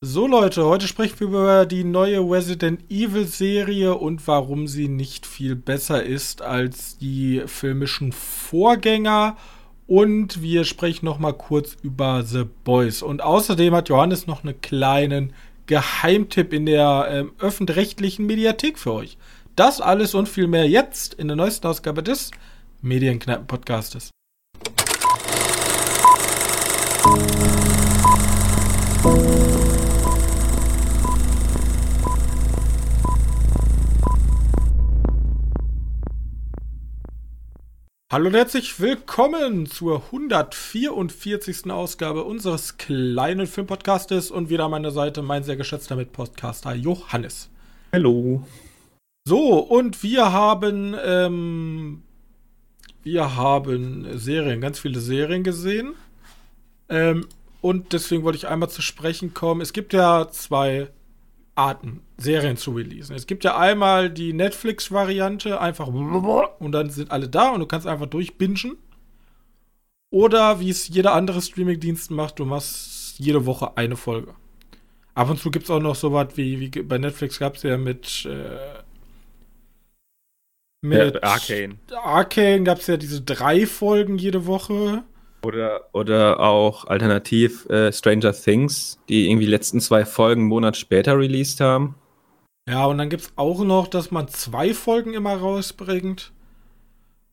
[0.00, 5.26] So Leute, heute sprechen wir über die neue Resident Evil Serie und warum sie nicht
[5.26, 9.36] viel besser ist als die filmischen Vorgänger.
[9.88, 13.02] Und wir sprechen noch mal kurz über The Boys.
[13.02, 15.32] Und außerdem hat Johannes noch einen kleinen
[15.66, 19.18] Geheimtipp in der ähm, öffentlich-rechtlichen Mediathek für euch.
[19.56, 22.30] Das alles und viel mehr jetzt in der neuesten Ausgabe des
[22.82, 24.10] Medienkneipen-Podcastes.
[38.10, 41.70] Hallo und herzlich willkommen zur 144.
[41.70, 47.50] Ausgabe unseres kleinen Filmpodcastes und wieder an meiner Seite mein sehr geschätzter Mitpodcaster Johannes.
[47.92, 48.46] Hallo.
[49.26, 52.02] So, und wir haben, ähm,
[53.02, 55.92] wir haben Serien, ganz viele Serien gesehen.
[56.88, 57.26] Ähm,
[57.60, 59.60] und deswegen wollte ich einmal zu sprechen kommen.
[59.60, 60.88] Es gibt ja zwei
[61.58, 63.16] Arten, Serien zu releasen.
[63.16, 67.86] Es gibt ja einmal die Netflix-Variante, einfach und dann sind alle da und du kannst
[67.86, 68.76] einfach durchbingen.
[70.10, 74.34] Oder wie es jeder andere Streaming-Dienst macht, du machst jede Woche eine Folge.
[75.14, 77.64] Ab und zu gibt es auch noch so was wie, wie bei Netflix gab es
[77.64, 78.82] ja mit, äh,
[80.80, 81.78] mit ja, Arcane.
[81.92, 85.02] Arcane gab es ja diese drei Folgen jede Woche.
[85.42, 90.76] Oder, oder auch alternativ äh, Stranger Things, die irgendwie die letzten zwei Folgen einen Monat
[90.76, 91.94] später released haben.
[92.68, 96.32] Ja, und dann gibt es auch noch, dass man zwei Folgen immer rausbringt.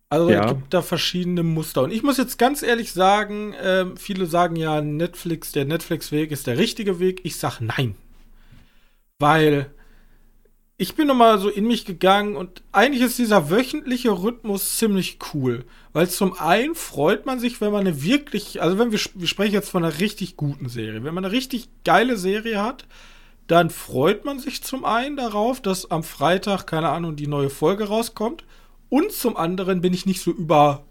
[0.09, 0.45] Also ja.
[0.45, 1.81] es gibt da verschiedene Muster.
[1.81, 6.47] Und ich muss jetzt ganz ehrlich sagen, äh, viele sagen ja, Netflix, der Netflix-Weg ist
[6.47, 7.21] der richtige Weg.
[7.23, 7.95] Ich sag nein.
[9.19, 9.71] Weil
[10.77, 15.63] ich bin nochmal so in mich gegangen und eigentlich ist dieser wöchentliche Rhythmus ziemlich cool.
[15.93, 19.53] Weil zum einen freut man sich, wenn man eine wirklich, also wenn wir, wir sprechen
[19.53, 22.85] jetzt von einer richtig guten Serie, wenn man eine richtig geile Serie hat,
[23.47, 27.85] dann freut man sich zum einen darauf, dass am Freitag, keine Ahnung, die neue Folge
[27.85, 28.43] rauskommt.
[28.89, 30.83] Und zum anderen bin ich nicht so über,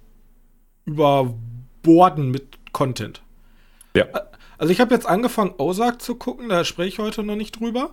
[0.86, 3.22] überborden mit Content.
[3.94, 4.06] Ja.
[4.56, 7.92] Also ich habe jetzt angefangen, Ozark zu gucken, da spreche ich heute noch nicht drüber.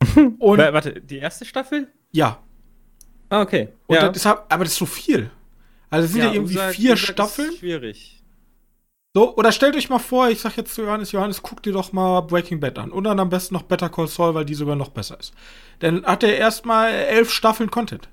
[0.38, 1.88] Und Warte, die erste Staffel?
[2.12, 2.38] Ja.
[3.28, 3.68] Ah, okay.
[3.86, 4.08] Und ja.
[4.08, 5.30] das, aber das ist so viel.
[5.90, 7.52] Also es sind ja, ja irgendwie Usag, vier Usag Staffeln.
[7.52, 8.22] schwierig.
[9.14, 11.92] So, oder stellt euch mal vor, ich sag jetzt zu Johannes, Johannes, guck dir doch
[11.92, 12.92] mal Breaking Bad an.
[12.92, 15.32] Und dann am besten noch Better Call Saul, weil die sogar noch besser ist.
[15.80, 18.08] Dann hat er erstmal elf Staffeln Content.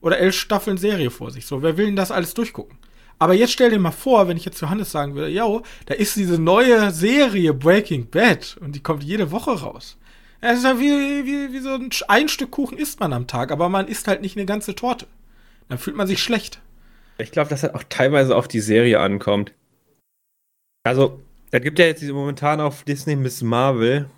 [0.00, 1.44] Oder elf Staffeln Serie vor sich.
[1.44, 2.78] So, wer will denn das alles durchgucken?
[3.18, 5.44] Aber jetzt stell dir mal vor, wenn ich jetzt Johannes sagen würde, ja,
[5.86, 9.97] da ist diese neue Serie Breaking Bad und die kommt jede Woche raus.
[10.40, 13.50] Es ist ja wie, wie, wie so ein, ein Stück Kuchen isst man am Tag,
[13.50, 15.06] aber man isst halt nicht eine ganze Torte.
[15.68, 16.60] Dann fühlt man sich schlecht.
[17.18, 19.52] Ich glaube, dass das auch teilweise auf die Serie ankommt.
[20.84, 24.08] Also, es gibt ja jetzt diese momentan auf Disney Miss Marvel.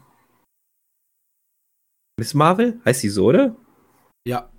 [2.18, 2.78] Miss Marvel?
[2.84, 3.56] Heißt die so, oder?
[4.26, 4.50] Ja.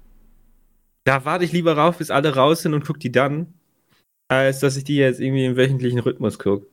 [1.03, 3.53] Da warte ich lieber rauf, bis alle raus sind und guck die dann,
[4.27, 6.65] als dass ich die jetzt irgendwie im wöchentlichen Rhythmus gucke.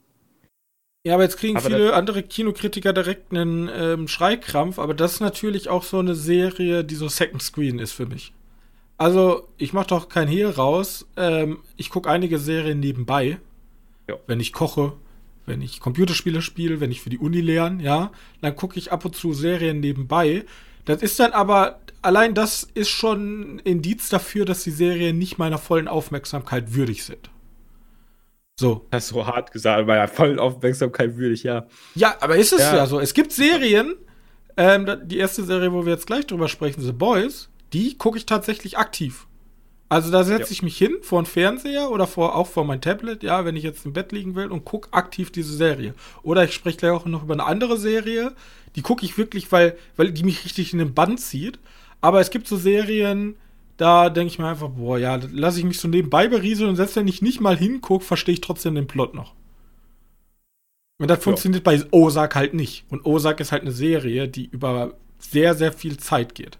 [1.04, 5.20] Ja, aber jetzt kriegen aber viele andere Kinokritiker direkt einen ähm, Schreikrampf, aber das ist
[5.20, 8.32] natürlich auch so eine Serie, die so Second Screen ist für mich.
[8.98, 11.06] Also, ich mache doch kein Hehl raus.
[11.16, 13.38] Ähm, ich gucke einige Serien nebenbei.
[14.08, 14.16] Ja.
[14.26, 14.94] Wenn ich koche,
[15.46, 18.10] wenn ich Computerspiele spiele, wenn ich für die Uni lerne, ja,
[18.40, 20.44] dann gucke ich ab und zu Serien nebenbei.
[20.84, 25.38] Das ist dann aber, allein das ist schon ein Indiz dafür, dass die Serien nicht
[25.38, 27.30] meiner vollen Aufmerksamkeit würdig sind.
[28.58, 28.86] So.
[28.90, 31.66] Das ist so hart gesagt, war ja voll Aufmerksamkeit würdig, ja.
[31.94, 32.98] Ja, aber ist es ja, ja so.
[32.98, 33.94] Es gibt Serien,
[34.56, 38.26] ähm, die erste Serie, wo wir jetzt gleich drüber sprechen, The Boys, die gucke ich
[38.26, 39.28] tatsächlich aktiv.
[39.88, 40.50] Also da setze ja.
[40.50, 43.62] ich mich hin vor einen Fernseher oder vor, auch vor mein Tablet, ja, wenn ich
[43.62, 45.94] jetzt im Bett liegen will und gucke aktiv diese Serie.
[46.24, 48.32] Oder ich spreche gleich auch noch über eine andere Serie,
[48.74, 51.60] die gucke ich wirklich, weil, weil die mich richtig in den Bann zieht.
[52.00, 53.36] Aber es gibt so Serien,
[53.78, 56.96] da denke ich mir einfach, boah, ja, lasse ich mich so nebenbei berieseln und selbst
[56.96, 59.34] wenn ich nicht mal hingucke, verstehe ich trotzdem den Plot noch.
[61.00, 61.22] Und das ja.
[61.22, 62.84] funktioniert bei Ozark halt nicht.
[62.90, 66.58] Und Ozark ist halt eine Serie, die über sehr, sehr viel Zeit geht.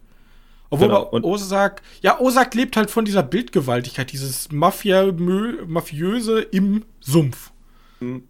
[0.71, 1.07] Obwohl genau.
[1.07, 7.51] bei Ozark, ja, Ozark lebt halt von dieser Bildgewaltigkeit, dieses Mafia Mafiöse im Sumpf.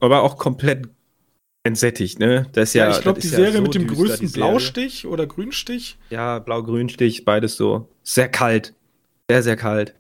[0.01, 0.89] Aber auch komplett
[1.63, 2.47] entsättigt, ne?
[2.53, 5.27] Das ist ja, ja ich glaube, die Serie ja so mit dem größten Blaustich oder
[5.27, 5.99] Grünstich.
[6.09, 7.89] Ja, Blau-Grünstich, beides so.
[8.03, 8.73] Sehr kalt.
[9.31, 9.95] Sehr, sehr kalt.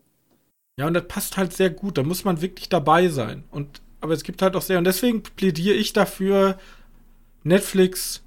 [0.79, 1.99] Ja, und das passt halt sehr gut.
[1.99, 3.45] Da muss man wirklich dabei sein.
[3.51, 6.59] Und, aber es gibt halt auch sehr, und deswegen plädiere ich dafür,
[7.43, 8.23] Netflix,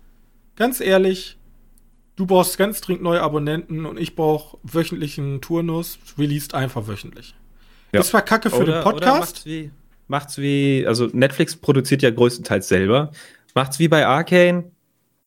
[0.56, 1.38] ganz ehrlich,
[2.16, 7.36] du brauchst ganz dringend neue Abonnenten und ich brauche wöchentlichen Turnus, released einfach wöchentlich.
[7.92, 8.00] Ja.
[8.00, 9.20] Das war kacke für oder, den Podcast.
[9.20, 9.72] macht's wie,
[10.08, 13.12] macht's wie, also Netflix produziert ja größtenteils selber.
[13.56, 14.72] Macht's wie bei Arcane,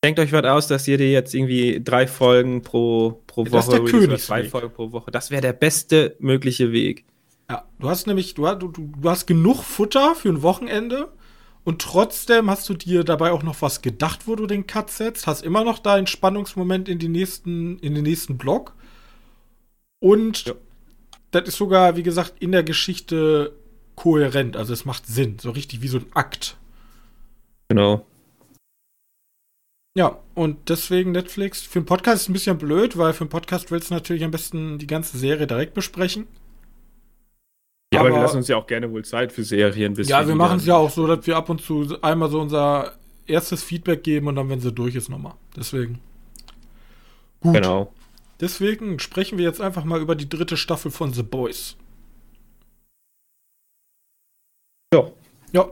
[0.05, 3.73] Denkt euch was aus, dass ihr dir jetzt irgendwie drei Folgen pro, pro Das ist
[3.73, 4.21] Woche Königsweg.
[4.21, 5.11] zwei Folgen pro Woche.
[5.11, 7.05] Das wäre der beste mögliche Weg.
[7.51, 11.09] Ja, du hast nämlich, du, hast- du, du du hast genug Futter für ein Wochenende
[11.65, 15.27] und trotzdem hast du dir dabei auch noch was gedacht, wo du den Cut setzt,
[15.27, 18.75] hast immer noch deinen Spannungsmoment in, die nächsten, in den nächsten Block
[20.01, 20.53] und Ja.
[21.31, 23.53] das ist sogar, wie gesagt, in der Geschichte
[23.95, 26.57] kohärent, also es macht Sinn, so richtig wie so ein Akt.
[27.69, 28.07] Genau.
[29.97, 31.63] Ja, und deswegen Netflix.
[31.63, 34.25] Für einen Podcast ist es ein bisschen blöd, weil für einen Podcast willst du natürlich
[34.25, 36.27] am besten die ganze Serie direkt besprechen.
[37.93, 39.95] Ja, aber, Aber- wir lassen uns ja auch gerne wohl Zeit für Serien.
[39.95, 42.41] bis Ja, wir machen es ja auch so, dass wir ab und zu einmal so
[42.41, 42.95] unser
[43.27, 45.35] erstes Feedback geben und dann, wenn sie durch ist, nochmal.
[45.57, 46.01] Deswegen.
[47.41, 47.55] Gut.
[47.55, 47.93] Genau.
[48.41, 51.77] Deswegen sprechen wir jetzt einfach mal über die dritte Staffel von The Boys.
[54.93, 55.09] Ja.
[55.53, 55.71] Ja,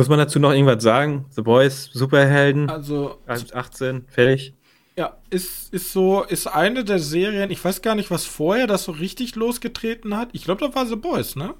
[0.00, 1.26] Muss man dazu noch irgendwas sagen?
[1.28, 4.54] The Boys, Superhelden, also, 18, fertig.
[4.96, 8.84] ja, ist, ist so, ist eine der Serien, ich weiß gar nicht, was vorher das
[8.84, 10.30] so richtig losgetreten hat.
[10.32, 11.52] Ich glaube, das war The Boys, ne?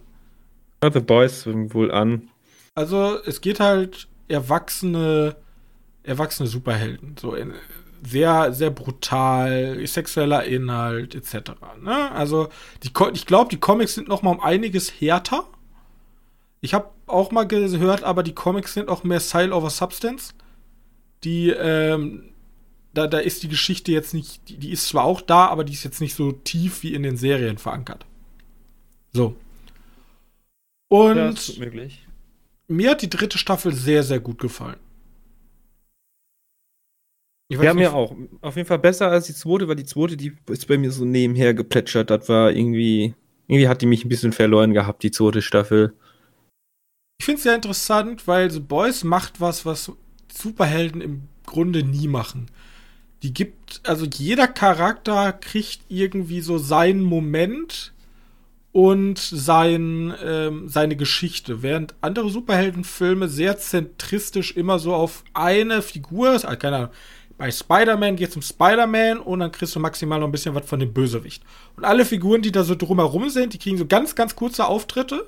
[0.83, 2.31] Ja, The Boys wohl an.
[2.75, 5.37] Also, es geht halt erwachsene,
[6.03, 7.17] erwachsene Superhelden.
[7.21, 7.53] So in,
[8.03, 11.51] sehr, sehr brutal, sexueller Inhalt, etc.
[11.83, 12.11] Ne?
[12.13, 12.49] Also,
[12.85, 15.45] die, ich glaube, die Comics sind noch mal um einiges härter.
[16.61, 20.35] Ich habe auch mal gehört, aber die Comics sind auch mehr Style over Substance.
[21.25, 22.33] Die, ähm,
[22.95, 25.73] da, da ist die Geschichte jetzt nicht, die, die ist zwar auch da, aber die
[25.75, 28.07] ist jetzt nicht so tief wie in den Serien verankert.
[29.13, 29.37] So.
[30.89, 32.07] Und Ja, ist möglich.
[32.69, 34.79] mir hat die dritte Staffel sehr, sehr gut gefallen.
[37.49, 38.15] Ich weiß Ja, mir auch.
[38.43, 41.05] Auf jeden Fall besser als die zweite, weil die zweite, die ist bei mir so
[41.05, 42.11] nebenher geplätschert.
[42.11, 43.15] Das war irgendwie,
[43.49, 45.95] irgendwie hat die mich ein bisschen verloren gehabt, die zweite Staffel.
[47.21, 49.93] Ich finde es sehr interessant, weil The Boys macht was, was
[50.33, 52.47] Superhelden im Grunde nie machen.
[53.23, 57.93] Die gibt, also jeder Charakter kriegt irgendwie so seinen Moment
[58.73, 66.31] und sein, ähm, seine Geschichte, während andere Superheldenfilme sehr zentristisch immer so auf eine Figur,
[66.31, 66.91] also keine Ahnung,
[67.37, 70.65] bei Spider-Man geht es um Spider-Man und dann kriegst du maximal noch ein bisschen was
[70.65, 71.43] von dem Bösewicht.
[71.77, 75.27] Und alle Figuren, die da so drumherum sind, die kriegen so ganz, ganz kurze Auftritte.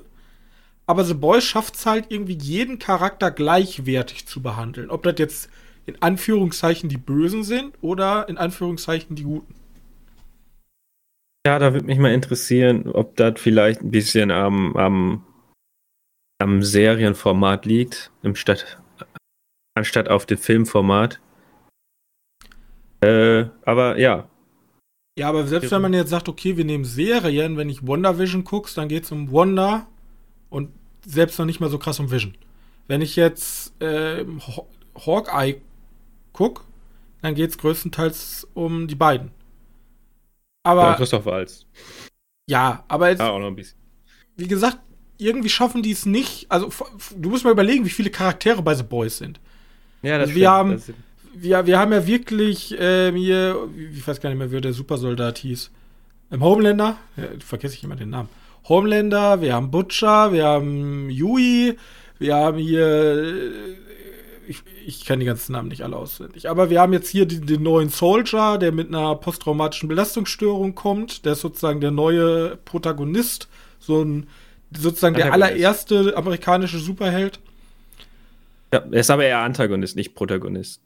[0.85, 4.89] Aber The Boys schafft es halt irgendwie jeden Charakter gleichwertig zu behandeln.
[4.89, 5.49] Ob das jetzt
[5.85, 9.55] in Anführungszeichen die Bösen sind oder in Anführungszeichen die Guten.
[11.45, 15.25] Ja, da würde mich mal interessieren, ob das vielleicht ein bisschen am, am,
[16.41, 18.81] am Serienformat liegt, im Stadt,
[19.75, 21.19] anstatt auf dem Filmformat.
[23.01, 24.29] Äh, aber ja,
[25.19, 28.77] Ja, aber selbst wenn man jetzt sagt, okay, wir nehmen Serien, wenn ich WandaVision guckst,
[28.77, 29.87] dann geht es um Wanda
[30.53, 30.69] und
[31.05, 32.35] selbst noch nicht mal so krass um Vision.
[32.87, 34.67] Wenn ich jetzt ähm, Haw-
[35.05, 35.55] Hawkeye
[36.31, 36.63] guck,
[37.21, 39.27] dann geht es größtenteils um die beiden.
[40.65, 41.65] ja Aber Christoph Walz.
[42.49, 43.77] ja, aber jetzt, Ah, auch noch ein bisschen.
[44.35, 44.77] wie gesagt,
[45.17, 46.49] irgendwie schaffen die es nicht.
[46.51, 46.69] Also
[47.17, 49.39] du musst mal überlegen, wie viele Charaktere bei The Boys sind.
[50.01, 50.91] Ja, Also wir haben- Das,
[51.35, 55.39] Wir, wir haben ja wirklich ähm, hier, ich weiß gar nicht mehr, wie der Supersoldat
[55.39, 55.71] hieß.
[56.29, 58.29] Im Homelander, ja, vergesse ich immer den Namen.
[58.67, 61.77] Homelander, wir haben Butcher, wir haben Yui,
[62.19, 63.51] wir haben hier, äh,
[64.47, 67.45] ich, ich kann die ganzen Namen nicht alle auswendig, aber wir haben jetzt hier den,
[67.45, 73.49] den neuen Soldier, der mit einer posttraumatischen Belastungsstörung kommt, der ist sozusagen der neue Protagonist,
[73.79, 74.27] so ein,
[74.75, 77.39] sozusagen der allererste amerikanische Superheld.
[78.73, 80.81] ja, er ist aber eher Antagonist, nicht Protagonist.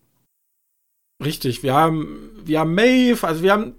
[1.23, 3.75] Richtig, wir haben, wir haben Maeve, also wir haben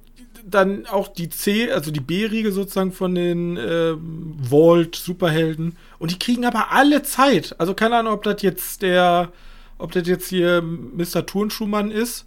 [0.51, 5.77] dann auch die C, also die B-Riege sozusagen von den ähm, Vault-Superhelden.
[5.99, 7.55] Und die kriegen aber alle Zeit.
[7.59, 9.33] Also keine Ahnung, ob das jetzt der,
[9.79, 11.27] ob das jetzt hier Mr.
[11.27, 12.27] Turnschuhmann ist,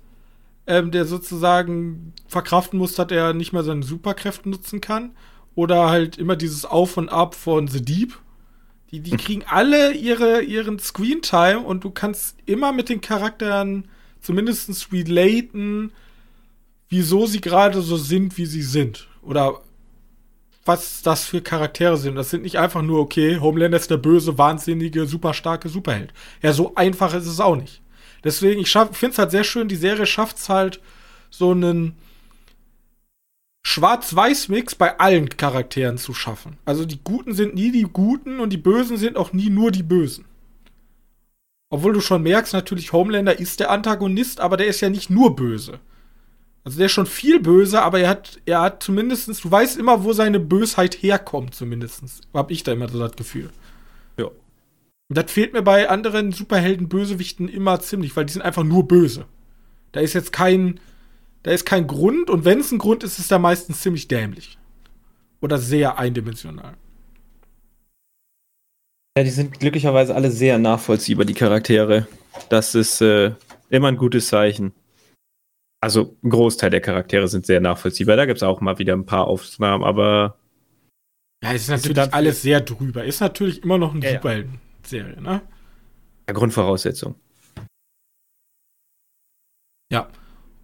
[0.68, 5.12] ähm, der sozusagen verkraften muss, dass er nicht mehr seine Superkräfte nutzen kann.
[5.54, 8.18] Oder halt immer dieses Auf und Ab von The Deep.
[8.92, 13.86] Die, die kriegen alle ihre, ihren Screen-Time und du kannst immer mit den Charakteren
[14.22, 15.92] zumindest relaten,
[16.92, 19.08] wieso sie gerade so sind, wie sie sind.
[19.24, 19.62] Oder
[20.66, 22.16] was das für Charaktere sind.
[22.16, 26.14] Das sind nicht einfach nur, okay, Homelander ist der böse, wahnsinnige, super starke Superheld.
[26.44, 27.82] Ja, so einfach ist es auch nicht.
[28.24, 30.80] Deswegen, ich finde es halt sehr schön, die Serie schafft es halt,
[31.32, 31.96] so einen
[33.64, 36.58] Schwarz-Weiß-Mix bei allen Charakteren zu schaffen.
[36.66, 39.84] Also die Guten sind nie die Guten und die Bösen sind auch nie nur die
[39.84, 40.26] Bösen.
[41.70, 45.38] Obwohl du schon merkst, natürlich, Homelander ist der Antagonist, aber der ist ja nicht nur
[45.38, 45.80] böse.
[46.64, 50.04] Also der ist schon viel böse, aber er hat, er hat zumindestens, du weißt immer,
[50.04, 52.22] wo seine Bösheit herkommt, zumindestens.
[52.34, 53.50] Hab ich da immer so das Gefühl.
[54.18, 54.28] Ja.
[55.10, 59.26] Das fehlt mir bei anderen Superhelden-Bösewichten immer ziemlich, weil die sind einfach nur böse.
[59.92, 60.80] Da ist jetzt kein,
[61.44, 64.60] da ist kein Grund und wenn es ein Grund ist, ist er meistens ziemlich dämlich.
[65.42, 66.76] Oder sehr eindimensional.
[69.18, 72.08] Ja, die sind glücklicherweise alle sehr nachvollziehbar, die Charaktere.
[72.50, 73.34] Das ist äh,
[73.70, 74.74] immer ein gutes Zeichen.
[75.82, 78.16] Also ein Großteil der Charaktere sind sehr nachvollziehbar.
[78.16, 80.38] Da gibt es auch mal wieder ein paar Ausnahmen, aber.
[81.44, 83.04] Ja, es ist natürlich alles sehr drüber.
[83.04, 85.42] Ist natürlich immer noch eine ja, Superhelden-Serie, ne?
[86.30, 87.16] Ja, Grundvoraussetzung.
[89.92, 90.08] Ja.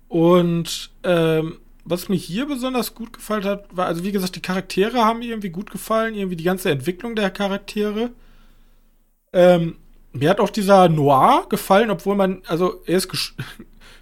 [0.07, 5.03] Und ähm, was mir hier besonders gut gefallen hat, war, also wie gesagt, die Charaktere
[5.03, 8.12] haben mir irgendwie gut gefallen, irgendwie die ganze Entwicklung der Charaktere.
[9.33, 9.77] Ähm,
[10.12, 13.09] mir hat auch dieser Noir gefallen, obwohl man, also er ist,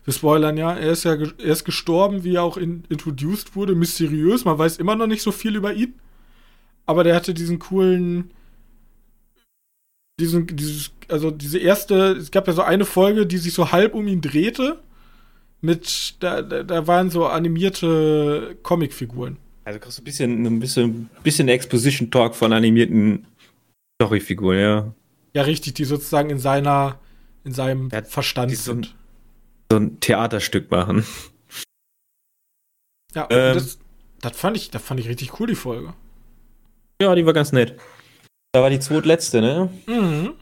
[0.05, 3.73] wir spoilern ja, er ist ja er ist gestorben, wie er auch in, introduced wurde,
[3.73, 4.45] mysteriös.
[4.45, 5.95] Man weiß immer noch nicht so viel über ihn.
[6.85, 8.31] Aber der hatte diesen coolen,
[10.19, 13.95] diesen, dieses, also diese erste, es gab ja so eine Folge, die sich so halb
[13.95, 14.79] um ihn drehte.
[15.61, 19.37] Mit, da, da, da waren so animierte Comicfiguren.
[19.63, 23.25] Also kriegst du ein bisschen, ein bisschen, bisschen Exposition-Talk von animierten
[23.99, 24.93] Storyfiguren, ja.
[25.33, 26.99] Ja, richtig, die sozusagen in seiner,
[27.43, 28.85] in seinem Verstand sind.
[28.85, 29.04] So
[29.71, 31.05] ein Theaterstück machen.
[33.13, 33.79] Ja, ähm, das,
[34.21, 35.93] das, fand ich, das fand ich richtig cool, die Folge.
[37.01, 37.79] Ja, die war ganz nett.
[38.53, 39.69] Da war die zweitletzte, ne?
[39.85, 40.33] Mhm.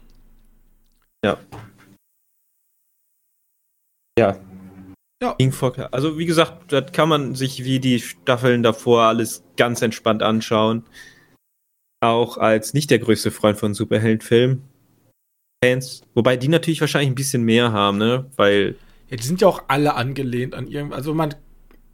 [1.24, 1.38] Ja.
[4.18, 4.38] Ja.
[5.22, 5.36] Ja.
[5.90, 10.84] Also, wie gesagt, das kann man sich wie die Staffeln davor alles ganz entspannt anschauen.
[12.00, 14.62] Auch als nicht der größte Freund von Superheldenfilmen.
[15.64, 16.02] Fans.
[16.14, 18.30] Wobei die natürlich wahrscheinlich ein bisschen mehr haben, ne?
[18.36, 18.76] Weil.
[19.14, 20.98] Ja, die sind ja auch alle angelehnt an irgendwas.
[20.98, 21.36] Also man,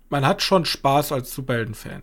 [0.09, 2.03] man hat schon Spaß als Superhelden-Fan.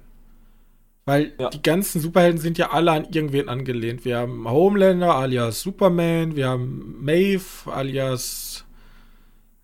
[1.06, 1.50] Weil ja.
[1.50, 4.06] die ganzen Superhelden sind ja alle an irgendwen angelehnt.
[4.06, 8.66] Wir haben Homelander alias Superman, wir haben Maeve alias,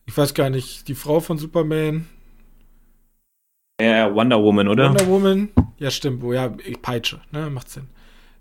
[0.08, 2.08] ich weiß gar nicht, die Frau von Superman.
[3.80, 4.90] Ja, Wonder Woman, oder?
[4.90, 7.90] Wonder Woman, ja stimmt, wo ja, ich peitsche, ne, macht Sinn.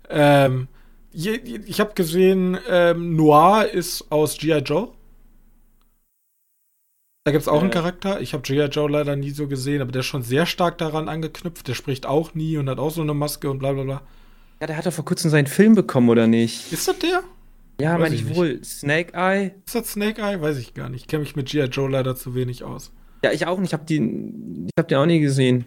[0.09, 0.67] Ähm,
[1.11, 4.59] ich habe gesehen, ähm, Noir ist aus G.I.
[4.59, 4.89] Joe.
[7.25, 7.61] Da gibt es auch äh.
[7.61, 8.19] einen Charakter.
[8.21, 8.65] Ich habe G.I.
[8.65, 11.67] Joe leider nie so gesehen, aber der ist schon sehr stark daran angeknüpft.
[11.67, 14.01] Der spricht auch nie und hat auch so eine Maske und bla bla bla.
[14.59, 16.71] Ja, der hat doch vor kurzem seinen Film bekommen, oder nicht?
[16.71, 17.23] Ist das der?
[17.79, 18.63] Ja, meine ich, ich wohl.
[18.63, 19.51] Snake Eye?
[19.65, 20.41] Ist das Snake Eye?
[20.41, 21.01] Weiß ich gar nicht.
[21.01, 21.65] Ich kenne mich mit G.I.
[21.65, 22.91] Joe leider zu wenig aus.
[23.23, 23.69] Ja, ich auch nicht.
[23.69, 25.65] Ich habe ich hab die auch nie gesehen.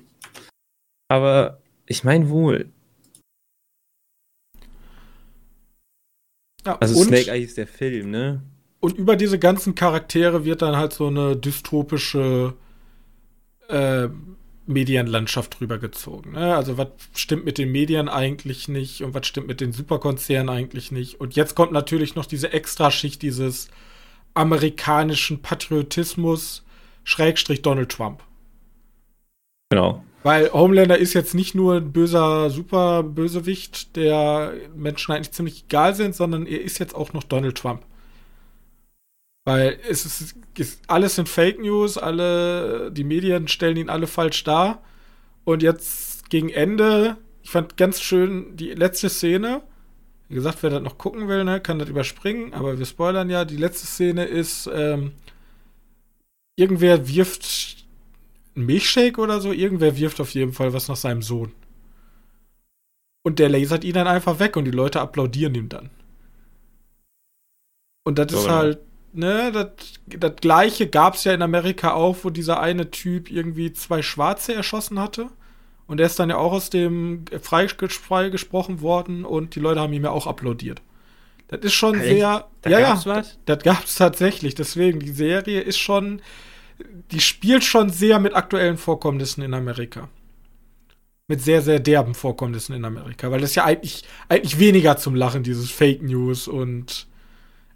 [1.08, 2.70] Aber ich meine wohl.
[6.66, 8.42] Ja, also Snake Eye ist der Film, ne?
[8.80, 12.54] Und über diese ganzen Charaktere wird dann halt so eine dystopische
[13.68, 14.08] äh,
[14.66, 16.32] Medienlandschaft rübergezogen.
[16.32, 16.54] Ne?
[16.54, 20.90] Also was stimmt mit den Medien eigentlich nicht und was stimmt mit den Superkonzernen eigentlich
[20.92, 21.20] nicht.
[21.20, 23.68] Und jetzt kommt natürlich noch diese Extraschicht dieses
[24.34, 26.64] amerikanischen Patriotismus
[27.04, 28.22] Schrägstrich Donald Trump.
[29.70, 30.04] Genau.
[30.24, 36.16] Weil Homelander ist jetzt nicht nur ein böser Superbösewicht, der Menschen eigentlich ziemlich egal sind,
[36.16, 37.82] sondern er ist jetzt auch noch Donald Trump.
[39.46, 44.42] Weil es ist, ist, alles sind Fake News, alle, die Medien stellen ihn alle falsch
[44.42, 44.82] dar.
[45.44, 49.62] Und jetzt gegen Ende, ich fand ganz schön die letzte Szene.
[50.28, 53.44] Wie gesagt, wer das noch gucken will, ne, kann das überspringen, aber wir spoilern ja.
[53.44, 55.12] Die letzte Szene ist, ähm,
[56.58, 57.86] irgendwer wirft
[58.56, 59.52] ein Milchshake oder so.
[59.52, 61.52] Irgendwer wirft auf jeden Fall was nach seinem Sohn.
[63.24, 65.90] Und der lasert ihn dann einfach weg und die Leute applaudieren ihm dann.
[68.04, 68.80] Und das so, ist halt,
[69.16, 69.68] ne, das,
[70.06, 74.54] das gleiche gab es ja in Amerika auch, wo dieser eine Typ irgendwie zwei Schwarze
[74.54, 75.28] erschossen hatte.
[75.86, 80.04] Und er ist dann ja auch aus dem freigesprochen worden und die Leute haben ihm
[80.04, 80.82] ja auch applaudiert.
[81.48, 82.08] Das ist schon Echt?
[82.08, 82.48] sehr.
[82.62, 83.38] Da ja, ja, was?
[83.44, 84.56] das gab es tatsächlich.
[84.56, 86.20] Deswegen, die Serie ist schon
[87.10, 90.08] die spielt schon sehr mit aktuellen Vorkommnissen in Amerika.
[91.28, 93.30] Mit sehr, sehr derben Vorkommnissen in Amerika.
[93.30, 97.06] Weil das ja eigentlich, eigentlich weniger zum Lachen, dieses Fake News und.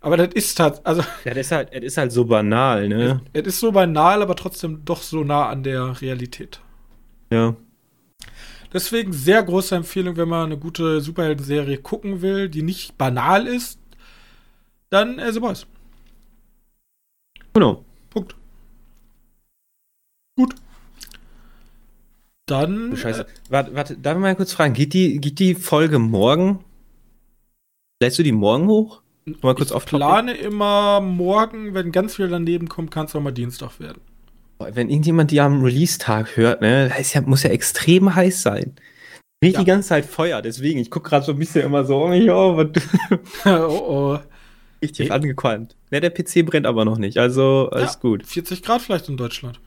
[0.01, 1.03] Aber das ist halt, also.
[1.25, 3.21] Ja, das ist halt, das ist halt so banal, ne?
[3.33, 6.61] Es ist so banal, aber trotzdem doch so nah an der Realität.
[7.31, 7.55] Ja.
[8.73, 13.79] Deswegen sehr große Empfehlung, wenn man eine gute Superhelden-Serie gucken will, die nicht banal ist,
[14.91, 15.67] dann äh, The Boys.
[17.53, 17.85] Genau.
[18.11, 18.37] Punkt.
[20.37, 20.55] Gut.
[22.47, 22.97] Dann.
[22.97, 23.23] Scheiße.
[23.23, 24.75] Äh, warte, warte, darf ich mal kurz fragen?
[24.75, 26.65] Geht die, geht die Folge morgen?
[28.01, 29.03] Lädst du die morgen hoch?
[29.43, 33.33] Mal kurz ich plane immer morgen, wenn ganz viel daneben kommt, kann es auch mal
[33.33, 34.01] Dienstag werden.
[34.59, 38.75] Wenn irgendjemand die am Release-Tag hört, ne, das ja, muss ja extrem heiß sein.
[39.43, 39.61] Riecht ja.
[39.61, 42.11] die ganze Zeit Feuer, deswegen, ich gucke gerade so ein bisschen immer so, oh,
[43.47, 43.49] oh.
[43.49, 44.19] oh.
[44.83, 45.17] Richtig hey.
[45.17, 45.77] angequalmt.
[45.91, 48.27] Ja, der PC brennt aber noch nicht, also alles ja, gut.
[48.27, 49.59] 40 Grad vielleicht in Deutschland.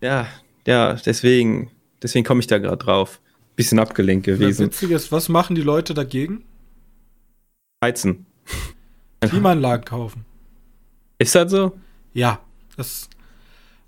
[0.00, 0.26] Ja,
[0.66, 1.70] ja, deswegen,
[2.02, 3.20] deswegen komme ich da gerade drauf.
[3.56, 4.66] Bisschen abgelenkt gewesen.
[4.68, 6.44] Das Witzige ist, was machen die Leute dagegen?
[7.84, 8.26] Heizen.
[9.28, 10.24] Klimaanlagen kaufen.
[11.18, 11.78] Ist das so?
[12.14, 12.40] Ja,
[12.76, 13.10] das ist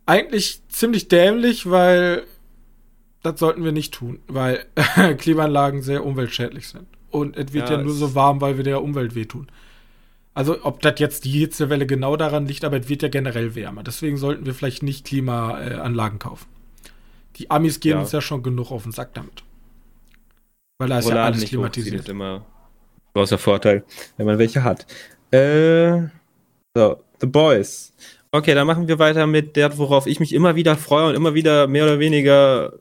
[0.06, 2.24] eigentlich ziemlich dämlich, weil
[3.22, 4.66] das sollten wir nicht tun, weil
[5.18, 6.86] Klimaanlagen sehr umweltschädlich sind.
[7.10, 9.48] Und es wird ja, ja nur so warm, weil wir der Umwelt wehtun.
[10.34, 13.82] Also, ob das jetzt die Hitzewelle genau daran liegt, aber es wird ja generell wärmer.
[13.82, 16.46] Deswegen sollten wir vielleicht nicht Klimaanlagen kaufen.
[17.36, 18.00] Die Amis gehen ja.
[18.00, 19.42] uns ja schon genug auf den Sack damit.
[20.78, 22.00] Weil da ist Rolladen ja alles klimatisiert.
[22.00, 22.46] Ist immer
[23.14, 23.84] großer Vorteil,
[24.16, 24.86] wenn man welche hat.
[25.32, 26.08] Äh,
[26.76, 27.92] so, The Boys.
[28.30, 31.34] Okay, dann machen wir weiter mit der, worauf ich mich immer wieder freue und immer
[31.34, 32.72] wieder mehr oder weniger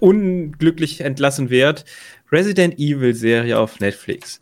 [0.00, 1.82] unglücklich entlassen werde.
[2.30, 4.40] Resident Evil Serie auf Netflix.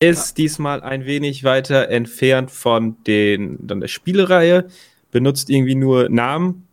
[0.00, 0.42] Ist ja.
[0.42, 4.68] diesmal ein wenig weiter entfernt von den, dann der Spielereihe,
[5.10, 6.66] benutzt irgendwie nur Namen.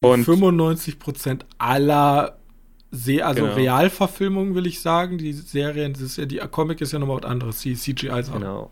[0.00, 2.38] Und 95% aller
[2.94, 3.54] Se also genau.
[3.54, 5.18] Realverfilmungen, will ich sagen.
[5.18, 8.40] Die Serien, das ist ja, die Comic ist ja nochmal was anderes, die CGI-Sachen.
[8.40, 8.70] Genau.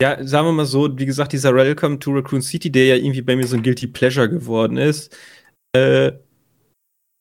[0.00, 3.22] Ja, sagen wir mal so, wie gesagt, dieser Welcome to Raccoon City, der ja irgendwie
[3.22, 5.16] bei mir so ein Guilty Pleasure geworden ist,
[5.76, 6.12] äh,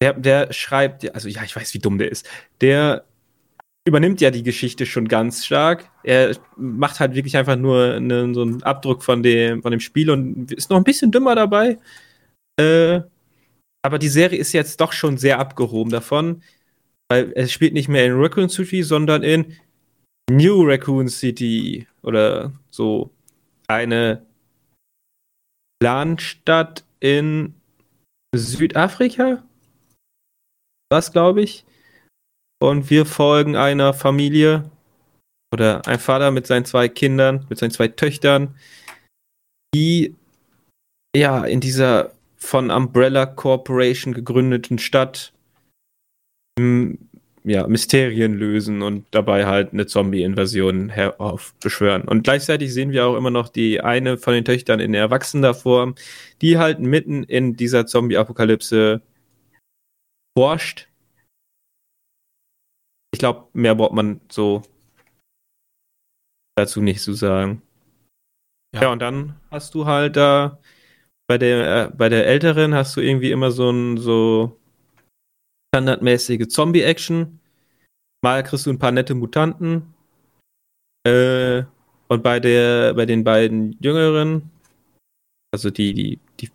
[0.02, 2.28] der, der schreibt, also ja, ich weiß, wie dumm der ist.
[2.60, 3.06] Der
[3.88, 5.92] übernimmt ja die Geschichte schon ganz stark.
[6.04, 10.10] Er macht halt wirklich einfach nur eine, so einen Abdruck von dem, von dem Spiel
[10.10, 11.78] und ist noch ein bisschen dümmer dabei.
[12.60, 13.02] Äh,
[13.84, 16.44] aber die Serie ist jetzt doch schon sehr abgehoben davon,
[17.10, 19.58] weil es spielt nicht mehr in Raccoon City, sondern in
[20.30, 23.12] New Raccoon City oder so
[23.68, 24.26] eine
[25.82, 27.56] Landstadt in
[28.36, 29.44] Südafrika
[30.92, 31.66] was, glaube ich.
[32.62, 34.70] Und wir folgen einer Familie
[35.54, 38.56] oder ein Vater mit seinen zwei Kindern, mit seinen zwei Töchtern,
[39.74, 40.16] die
[41.16, 42.12] ja in dieser
[42.42, 45.34] von Umbrella Corporation gegründeten Stadt
[47.44, 50.92] ja, Mysterien lösen und dabei halt eine Zombie-Invasion
[51.62, 52.04] beschwören.
[52.04, 55.96] Und gleichzeitig sehen wir auch immer noch die eine von den Töchtern in erwachsener Form,
[56.42, 59.02] die halt mitten in dieser Zombie-Apokalypse
[60.38, 60.88] forscht.
[63.14, 64.64] Ich glaube, mehr braucht man so
[66.56, 67.62] dazu nicht zu sagen.
[68.74, 68.84] Ja.
[68.84, 70.60] ja, und dann hast du halt da
[71.32, 74.60] bei der, äh, bei der älteren hast du irgendwie immer so ein so
[75.74, 77.40] standardmäßige Zombie-Action.
[78.22, 79.94] Mal kriegst du ein paar nette Mutanten.
[81.08, 81.64] Äh,
[82.10, 84.52] und bei der, bei den beiden jüngeren,
[85.54, 86.50] also die, die, die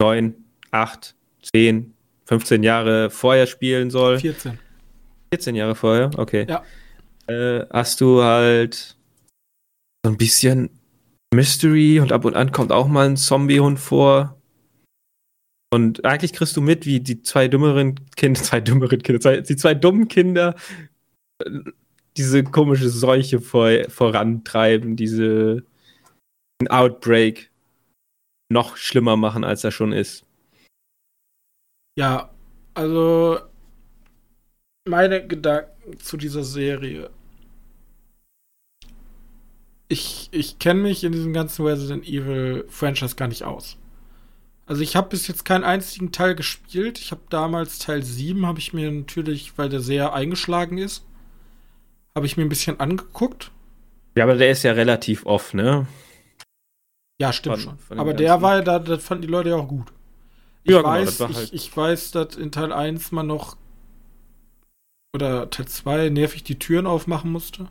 [0.00, 1.92] neun, acht, zehn,
[2.24, 4.20] 15 Jahre vorher spielen soll.
[4.20, 4.58] 14.
[5.34, 6.46] 14 Jahre vorher, okay.
[6.48, 6.64] Ja.
[7.26, 8.96] Äh, hast du halt
[10.02, 10.70] so ein bisschen
[11.34, 14.40] Mystery und ab und an kommt auch mal ein Zombiehund vor.
[15.70, 19.56] Und eigentlich kriegst du mit, wie die zwei dümmeren Kinder, zwei dümmeren Kinder, zwei, die
[19.56, 20.54] zwei dummen Kinder
[21.44, 21.60] äh,
[22.16, 25.64] diese komische Seuche vor, vorantreiben, diese
[26.68, 27.50] Outbreak
[28.52, 30.24] noch schlimmer machen, als er schon ist.
[31.96, 32.34] Ja,
[32.74, 33.38] also
[34.88, 37.10] meine Gedanken zu dieser Serie.
[39.88, 43.78] Ich, ich kenne mich in diesem ganzen Resident Evil Franchise gar nicht aus.
[44.66, 46.98] Also ich habe bis jetzt keinen einzigen Teil gespielt.
[46.98, 51.06] Ich habe damals Teil 7, habe ich mir natürlich, weil der sehr eingeschlagen ist,
[52.14, 53.50] habe ich mir ein bisschen angeguckt.
[54.14, 55.86] Ja, aber der ist ja relativ off, ne?
[57.18, 57.78] Ja, stimmt von, schon.
[57.78, 59.90] Von aber der war ja, da, das fanden die Leute ja auch gut.
[60.64, 63.56] Ich ja, genau, weiß, halt ich, ich weiß, dass in Teil 1 man noch
[65.14, 67.68] oder Teil 2 nervig die Türen aufmachen musste.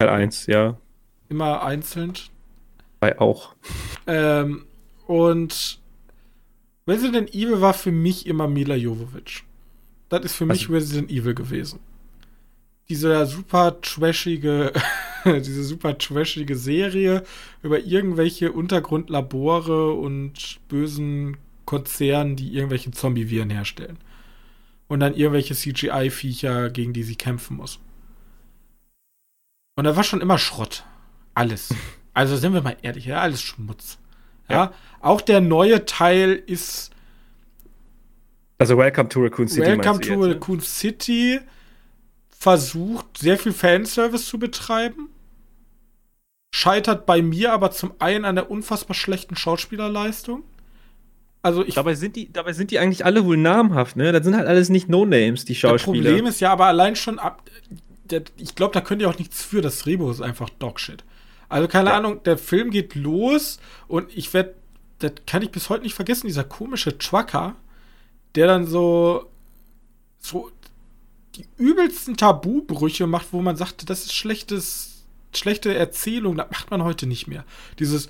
[0.00, 0.76] Teil 1, ja.
[1.30, 2.12] Immer einzeln.
[2.98, 3.54] Bei auch.
[4.06, 4.66] Ähm,
[5.06, 5.80] und
[6.86, 9.44] Resident Evil war für mich immer Mila Jovovich.
[10.08, 11.78] Das ist für also, mich Resident Evil gewesen.
[12.88, 14.72] Diese super trashige,
[15.24, 17.22] diese super trashige Serie
[17.62, 23.98] über irgendwelche Untergrundlabore und bösen Konzernen, die irgendwelche Zombie-Viren herstellen.
[24.88, 27.78] Und dann irgendwelche CGI-Viecher, gegen die sie kämpfen muss.
[29.76, 30.84] Und da war schon immer Schrott.
[31.34, 31.74] Alles.
[32.12, 33.96] Also sind wir mal ehrlich, ja, alles Schmutz.
[34.48, 34.56] Ja.
[34.56, 34.72] ja.
[35.00, 36.90] Auch der neue Teil ist.
[38.58, 39.64] Also Welcome to Raccoon City.
[39.64, 40.34] Welcome to jetzt, ne?
[40.34, 40.62] Raccoon ne?
[40.64, 41.40] City
[42.36, 45.08] versucht, sehr viel Fanservice zu betreiben.
[46.52, 50.42] Scheitert bei mir aber zum einen an der unfassbar schlechten Schauspielerleistung.
[51.42, 54.12] Also ich dabei sind die, dabei sind die eigentlich alle wohl namhaft, ne?
[54.12, 56.02] Das sind halt alles nicht No-Names, die Schauspieler.
[56.02, 57.42] Das Problem ist ja aber allein schon ab.
[58.04, 59.62] der, ich glaube, da könnt ihr auch nichts für.
[59.62, 61.04] Das Drehbuch ist einfach Dogshit.
[61.50, 61.96] Also keine ja.
[61.96, 63.58] Ahnung, der Film geht los
[63.88, 64.54] und ich werde,
[65.00, 67.56] das kann ich bis heute nicht vergessen, dieser komische Trucker,
[68.36, 69.28] der dann so,
[70.20, 70.50] so
[71.34, 76.84] die übelsten Tabubrüche macht, wo man sagte, das ist schlechtes, schlechte Erzählung, das macht man
[76.84, 77.44] heute nicht mehr.
[77.80, 78.08] Dieses,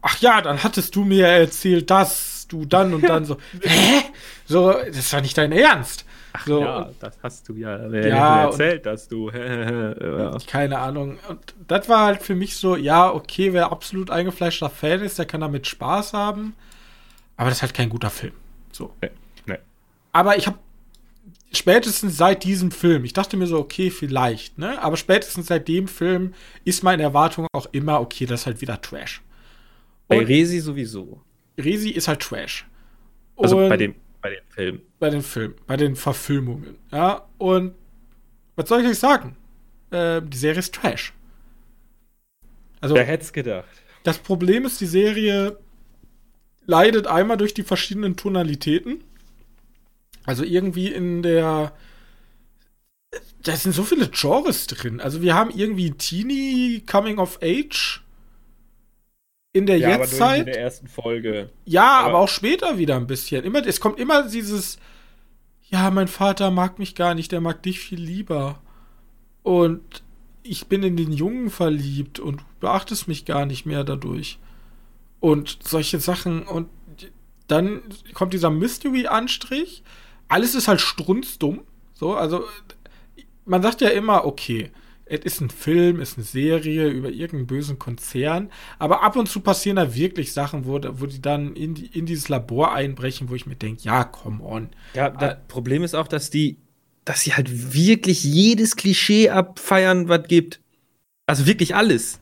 [0.00, 4.02] ach ja, dann hattest du mir erzählt, dass du dann und dann so, hä?
[4.46, 6.06] So, das war nicht dein Ernst.
[6.32, 9.30] Ach so, ja, das hast du ja, ja erzählt, dass du.
[9.30, 10.36] ja.
[10.46, 11.18] Keine Ahnung.
[11.28, 15.26] Und das war halt für mich so, ja, okay, wer absolut eingefleischter Fan ist, der
[15.26, 16.54] kann damit Spaß haben.
[17.36, 18.34] Aber das ist halt kein guter Film.
[18.72, 18.92] So.
[19.00, 19.10] Nee,
[19.46, 19.58] nee.
[20.12, 20.58] Aber ich habe
[21.52, 24.80] spätestens seit diesem Film, ich dachte mir so, okay, vielleicht, ne?
[24.82, 28.80] Aber spätestens seit dem Film ist meine Erwartung auch immer, okay, das ist halt wieder
[28.80, 29.22] Trash.
[30.08, 31.22] Und Bei Resi sowieso.
[31.58, 32.66] Resi ist halt Trash.
[33.36, 33.94] Also bei dem,
[34.28, 34.82] bei den Filmen.
[34.98, 36.76] Bei den Filmen, bei den Verfilmungen.
[36.92, 37.74] Ja, und
[38.56, 39.36] was soll ich euch sagen?
[39.90, 41.12] Äh, die Serie ist Trash.
[42.80, 43.68] Also, Wer hätte es gedacht?
[44.02, 45.58] Das Problem ist, die Serie
[46.66, 49.02] leidet einmal durch die verschiedenen Tonalitäten.
[50.24, 51.72] Also irgendwie in der.
[53.42, 55.00] Da sind so viele Genres drin.
[55.00, 58.02] Also wir haben irgendwie Teenie Coming of Age
[59.58, 60.40] in der ja, Jetztzeit.
[60.40, 61.50] in der ersten Folge.
[61.64, 63.44] Ja, aber, aber, auch später wieder ein bisschen.
[63.44, 64.78] Immer, es kommt immer dieses,
[65.68, 68.60] ja, mein Vater mag mich gar nicht, der mag dich viel lieber.
[69.42, 70.04] Und
[70.44, 74.38] ich bin in den Jungen verliebt und du beachtest mich gar nicht mehr dadurch.
[75.18, 76.46] Und solche Sachen.
[76.46, 76.68] Und
[77.48, 77.82] dann
[78.14, 79.82] kommt dieser Mystery-Anstrich.
[80.28, 81.62] Alles ist halt strunzdumm.
[81.94, 82.44] So, also
[83.44, 84.70] man sagt ja immer, okay,
[85.08, 89.40] es ist ein Film, ist eine Serie über irgendeinen bösen Konzern, aber ab und zu
[89.40, 93.34] passieren da wirklich Sachen, wo, wo die dann in, die, in dieses Labor einbrechen, wo
[93.34, 94.68] ich mir denke, ja, come on.
[94.94, 96.58] Ja, das äh, Problem ist auch, dass die,
[97.04, 100.60] dass sie halt wirklich jedes Klischee abfeiern, was gibt.
[101.26, 102.20] Also wirklich alles.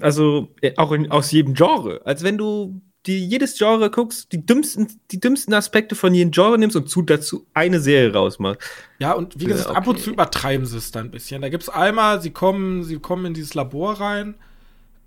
[0.00, 2.00] Also äh, auch in, aus jedem Genre.
[2.04, 6.58] Als wenn du die jedes Genre guckst, die dümmsten, die dümmsten Aspekte von jedem Genre
[6.58, 8.60] nimmst und zu, dazu eine Serie rausmachst.
[8.98, 9.78] Ja, und wie gesagt, okay.
[9.78, 11.42] ab und zu übertreiben sie es dann ein bisschen.
[11.42, 14.34] Da gibt es einmal, sie kommen, sie kommen in dieses Labor rein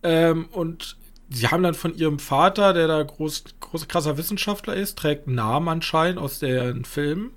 [0.04, 0.98] ähm, und
[1.30, 5.36] sie haben dann von ihrem Vater, der da groß, groß krasser Wissenschaftler ist, trägt einen
[5.36, 7.32] Namen anscheinend aus den Filmen.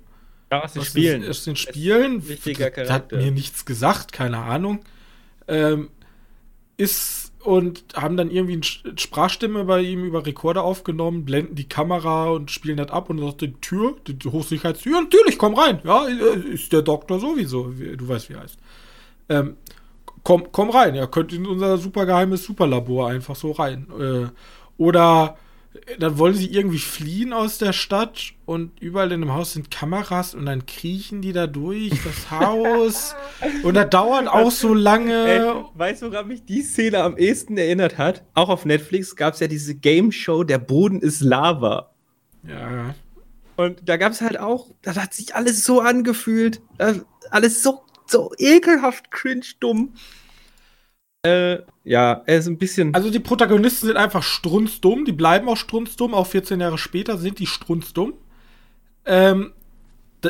[0.51, 1.27] Ja, aus den Spielen.
[1.27, 2.27] Aus den Spielen.
[2.27, 2.93] Wichtiger Charakter.
[2.93, 4.83] Hat mir nichts gesagt, keine Ahnung.
[5.47, 5.89] Ähm,
[6.77, 12.29] ist und haben dann irgendwie eine Sprachstimme bei ihm über Rekorder aufgenommen, blenden die Kamera
[12.29, 15.79] und spielen das ab und sagt die Tür, die Hochsicherheitstür, natürlich, komm rein.
[15.83, 18.57] Ja, ist der Doktor sowieso, du weißt, wie er heißt.
[19.29, 19.57] Ähm,
[20.23, 23.87] komm, komm rein, er könnte in unser super geheimes Superlabor einfach so rein.
[23.99, 24.27] Äh,
[24.77, 25.37] oder
[25.97, 30.35] dann wollen sie irgendwie fliehen aus der Stadt und überall in dem Haus sind Kameras
[30.35, 33.15] und dann kriechen die da durch das Haus
[33.63, 35.25] und das dauert auch so lange.
[35.25, 38.23] Ey, weißt du, woran mich die Szene am ehesten erinnert hat?
[38.33, 41.91] Auch auf Netflix gab es ja diese Game Show Der Boden ist Lava.
[42.47, 42.95] Ja.
[43.55, 46.61] Und da gab es halt auch, das hat sich alles so angefühlt,
[47.29, 49.93] alles so, so ekelhaft cringe dumm.
[51.23, 52.93] Äh, ja, er ist ein bisschen.
[52.95, 57.39] Also die Protagonisten sind einfach strunzdumm, die bleiben auch strunzdumm, auch 14 Jahre später sind
[57.39, 58.13] die strunzdumm.
[59.05, 59.51] Ähm,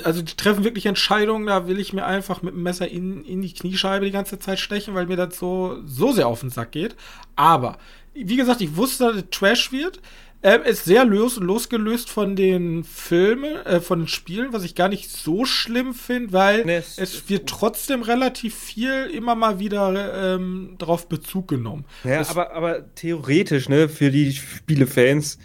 [0.03, 3.41] also die treffen wirklich Entscheidungen, da will ich mir einfach mit dem Messer in, in
[3.43, 6.71] die Kniescheibe die ganze Zeit stechen, weil mir das so, so sehr auf den Sack
[6.71, 6.95] geht.
[7.35, 7.77] Aber,
[8.15, 10.01] wie gesagt, ich wusste, dass es Trash wird.
[10.45, 14.89] Ähm, ist sehr los, losgelöst von den Filmen, äh, von den Spielen, was ich gar
[14.89, 20.35] nicht so schlimm finde, weil nee, es, es, wird trotzdem relativ viel immer mal wieder
[20.35, 21.85] ähm, darauf Bezug genommen.
[22.03, 25.39] Ja, das, aber, aber theoretisch, ne, für die Spielefans,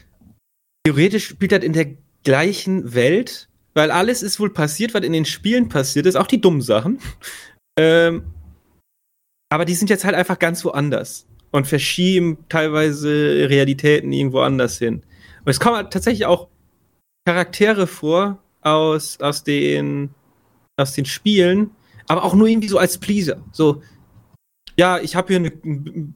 [0.84, 5.26] theoretisch spielt das in der gleichen Welt, weil alles ist wohl passiert, was in den
[5.26, 6.98] Spielen passiert ist, auch die dummen Sachen.
[7.78, 8.24] ähm,
[9.48, 15.02] aber die sind jetzt halt einfach ganz woanders und verschieben teilweise Realitäten irgendwo anders hin.
[15.44, 16.48] Und es kommen halt tatsächlich auch
[17.26, 20.11] Charaktere vor aus, aus, den,
[20.76, 21.70] aus den Spielen,
[22.06, 23.42] aber auch nur irgendwie so als Pleaser.
[23.52, 23.82] So,
[24.78, 25.52] ja, ich habe hier eine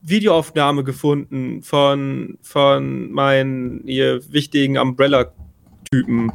[0.03, 6.31] Videoaufnahme gefunden von, von meinen hier wichtigen Umbrella-Typen.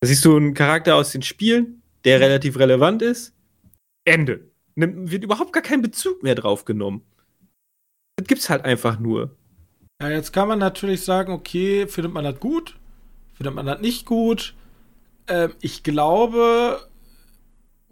[0.00, 3.34] Da siehst du einen Charakter aus den Spielen, der relativ relevant ist.
[4.04, 4.48] Ende.
[4.76, 7.02] Nimmt, wird überhaupt gar kein Bezug mehr drauf genommen.
[8.24, 9.36] Das gibt's halt einfach nur.
[10.00, 12.74] Ja, jetzt kann man natürlich sagen, okay, findet man das gut?
[13.34, 14.54] Findet man das nicht gut?
[15.28, 16.80] Ähm, ich glaube,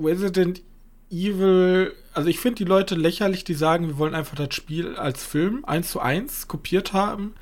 [0.01, 0.63] Resident
[1.11, 5.23] Evil, also ich finde die Leute lächerlich, die sagen, wir wollen einfach das Spiel als
[5.23, 7.35] Film eins zu eins kopiert haben.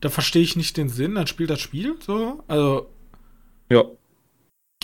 [0.00, 2.44] Da verstehe ich nicht den Sinn, dann spielt das Spiel so.
[2.48, 2.90] Also.
[3.70, 3.84] Ja.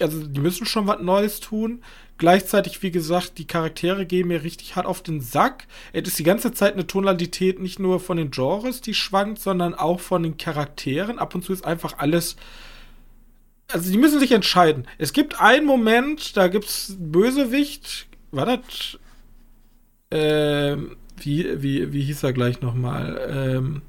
[0.02, 1.82] Also die müssen schon was Neues tun.
[2.18, 5.66] Gleichzeitig, wie gesagt, die Charaktere gehen mir richtig hart auf den Sack.
[5.92, 9.74] Es ist die ganze Zeit eine Tonalität nicht nur von den Genres, die schwankt, sondern
[9.74, 11.18] auch von den Charakteren.
[11.18, 12.36] Ab und zu ist einfach alles.
[13.68, 14.86] Also die müssen sich entscheiden.
[14.98, 18.06] Es gibt einen Moment, da gibt's Bösewicht.
[18.30, 18.98] War das?
[20.10, 23.20] Ähm, wie, wie, wie hieß er gleich nochmal?
[23.30, 23.82] Ähm,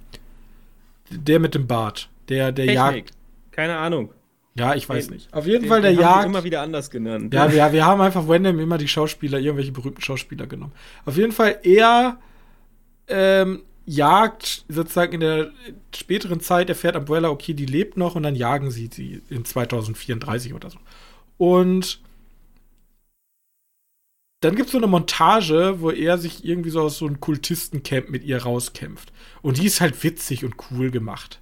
[1.09, 2.09] der mit dem Bart.
[2.29, 3.05] Der, der Technik.
[3.05, 3.11] jagt.
[3.51, 4.09] Keine Ahnung.
[4.55, 5.33] Ja, ich weiß nicht.
[5.33, 6.25] Auf jeden Den- Fall der den haben die Jagd.
[6.27, 7.33] immer wieder anders genannt.
[7.33, 10.73] Ja, wir, wir haben einfach random immer die Schauspieler, irgendwelche berühmten Schauspieler genommen.
[11.05, 12.19] Auf jeden Fall er
[13.07, 15.51] ähm, jagt sozusagen in der
[15.95, 20.53] späteren Zeit, erfährt Umbrella, okay, die lebt noch und dann jagen sie sie in 2034
[20.53, 20.77] oder so.
[21.37, 21.99] Und
[24.41, 28.09] dann gibt es so eine Montage, wo er sich irgendwie so aus so einem Kultistencamp
[28.09, 29.11] mit ihr rauskämpft.
[29.41, 31.39] Und die ist halt witzig und cool gemacht.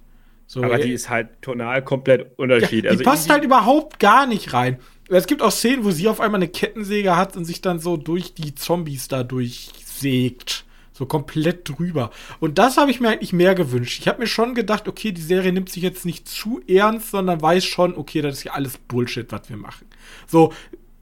[0.52, 2.84] So, Aber er- die ist halt tonal komplett unterschiedlich.
[2.84, 4.78] ja, also die passt irgendwie- halt überhaupt gar nicht rein.
[5.08, 7.96] Es gibt auch Szenen, wo sie auf einmal eine Kettensäge hat und sich dann so
[7.96, 10.64] durch die Zombies da durchsägt.
[10.92, 12.10] So komplett drüber.
[12.38, 13.98] Und das habe ich mir eigentlich mehr gewünscht.
[14.00, 17.40] Ich habe mir schon gedacht, okay, die Serie nimmt sich jetzt nicht zu ernst, sondern
[17.40, 19.86] weiß schon, okay, das ist ja alles Bullshit, was wir machen.
[20.26, 20.52] So,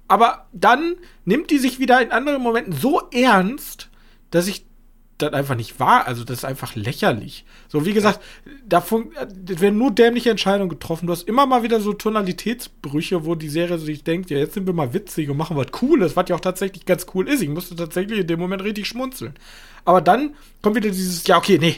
[0.07, 3.91] aber dann nimmt die sich wieder in anderen Momenten so ernst,
[4.31, 4.65] dass ich
[5.23, 6.07] das einfach nicht wahr.
[6.07, 7.45] Also, das ist einfach lächerlich.
[7.69, 8.21] So, wie gesagt,
[8.67, 11.07] da werden nur dämliche Entscheidungen getroffen.
[11.07, 14.67] Du hast immer mal wieder so Tonalitätsbrüche, wo die Serie sich denkt, ja, jetzt sind
[14.67, 17.43] wir mal witzig und machen was Cooles, was ja auch tatsächlich ganz cool ist.
[17.43, 19.35] Ich musste tatsächlich in dem Moment richtig schmunzeln.
[19.85, 21.77] Aber dann kommt wieder dieses, ja, okay, nee,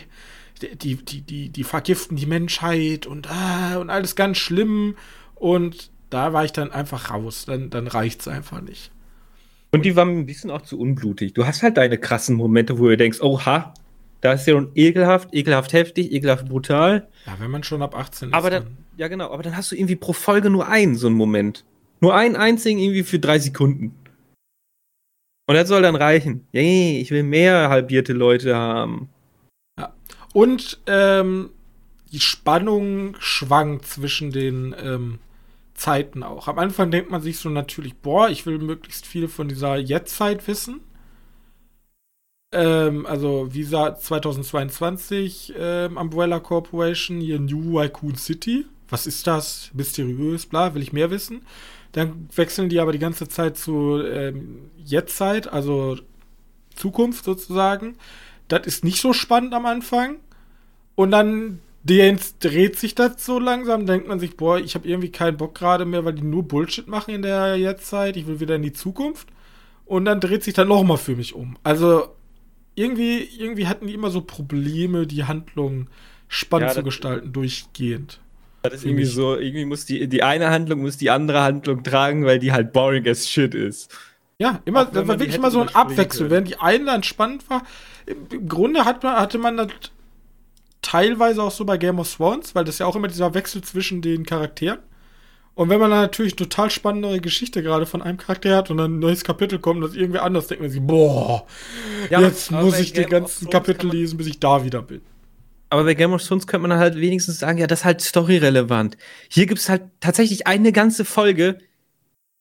[0.60, 4.96] die, die, die, die vergiften die Menschheit und, ah, und alles ganz schlimm.
[5.34, 7.44] Und da war ich dann einfach raus.
[7.46, 8.90] Dann, dann reicht's einfach nicht.
[9.74, 11.32] Und die waren ein bisschen auch zu unblutig.
[11.32, 13.72] Du hast halt deine krassen Momente, wo du denkst, oha,
[14.20, 17.08] da ist ja schon ekelhaft, ekelhaft heftig, ekelhaft brutal.
[17.26, 18.34] Ja, wenn man schon ab 18 ist.
[18.34, 21.16] Aber dann, ja genau, aber dann hast du irgendwie pro Folge nur einen so einen
[21.16, 21.64] Moment.
[22.00, 23.94] Nur einen einzigen irgendwie für drei Sekunden.
[25.46, 26.46] Und das soll dann reichen.
[26.52, 29.08] Yay, ich will mehr halbierte Leute haben.
[30.34, 31.50] Und ähm,
[32.10, 35.18] die Spannung schwankt zwischen den ähm,
[35.82, 36.46] Zeiten auch.
[36.46, 40.46] Am Anfang denkt man sich so natürlich, boah, ich will möglichst viel von dieser Jetztzeit
[40.46, 40.80] wissen.
[42.52, 48.64] Ähm, also Visa 2022, ähm, Umbrella Corporation, hier New Raccoon City.
[48.88, 49.70] Was ist das?
[49.74, 51.44] Mysteriös, bla, will ich mehr wissen.
[51.90, 55.98] Dann wechseln die aber die ganze Zeit zu ähm, Jetztzeit, also
[56.76, 57.96] Zukunft sozusagen.
[58.46, 60.20] Das ist nicht so spannend am Anfang.
[60.94, 65.10] Und dann dreht dreht sich das so langsam, denkt man sich, boah, ich habe irgendwie
[65.10, 68.16] keinen Bock gerade mehr, weil die nur Bullshit machen in der Jetztzeit.
[68.16, 69.28] Ich will wieder in die Zukunft.
[69.84, 71.56] Und dann dreht sich dann noch mal für mich um.
[71.64, 72.08] Also
[72.74, 75.88] irgendwie, irgendwie hatten die immer so Probleme, die Handlung
[76.28, 78.20] spannend Ja, zu gestalten, durchgehend.
[78.62, 82.24] Das ist irgendwie so, irgendwie muss die, die eine Handlung muss die andere Handlung tragen,
[82.24, 83.92] weil die halt boring as shit ist.
[84.38, 86.30] Ja, immer, das war wirklich immer so ein Abwechsel.
[86.30, 87.64] Während die eine dann spannend war,
[88.06, 89.68] im, im Grunde hat man, hatte man das
[90.82, 94.02] teilweise auch so bei Game of Thrones, weil das ja auch immer dieser Wechsel zwischen
[94.02, 94.80] den Charakteren.
[95.54, 98.78] Und wenn man dann natürlich eine total spannende Geschichte gerade von einem Charakter hat und
[98.78, 101.46] dann ein neues Kapitel kommt, das irgendwie anders, denkt man sich, boah,
[102.10, 105.02] Ja, jetzt muss ich die ganzen Kapitel lesen, bis ich da wieder bin.
[105.68, 108.96] Aber bei Game of Thrones könnte man halt wenigstens sagen, ja, das ist halt storyrelevant.
[109.28, 111.58] Hier gibt es halt tatsächlich eine ganze Folge,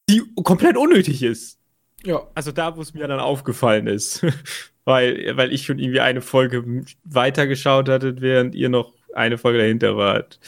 [0.09, 1.60] die komplett unnötig ist.
[2.03, 4.25] Ja, Also da, wo es mir dann aufgefallen ist.
[4.85, 9.97] weil, weil ich schon irgendwie eine Folge weitergeschaut hatte, während ihr noch eine Folge dahinter
[9.97, 10.39] wart.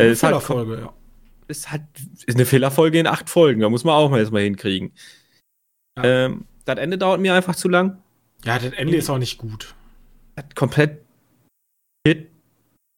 [0.00, 0.94] Äh, ist, halt, Folge, ja.
[1.48, 1.82] ist halt
[2.26, 3.60] ist eine Fehlerfolge in acht Folgen.
[3.60, 4.92] Da muss man auch mal erstmal hinkriegen.
[5.98, 6.04] Ja.
[6.04, 8.02] Ähm, das Ende dauert mir einfach zu lang.
[8.44, 9.74] Ja, das Ende ist auch nicht gut.
[10.36, 11.04] Hat komplett
[12.06, 12.30] Hit.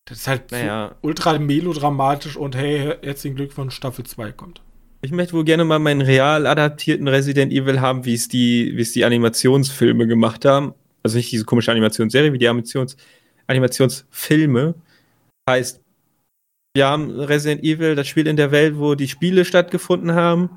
[0.04, 0.96] Das ist halt Naja.
[1.00, 4.60] so ultra melodramatisch und hey, herzlichen Glückwunsch, Staffel 2 kommt.
[5.04, 8.82] Ich möchte wohl gerne mal meinen real adaptierten Resident Evil haben, wie es die, wie
[8.82, 10.74] es die Animationsfilme gemacht haben.
[11.02, 12.96] Also nicht diese komische Animationsserie, wie die Animations,
[13.48, 14.76] Animationsfilme.
[15.50, 15.80] Heißt,
[16.74, 20.50] wir haben Resident Evil, das Spiel in der Welt, wo die Spiele stattgefunden haben.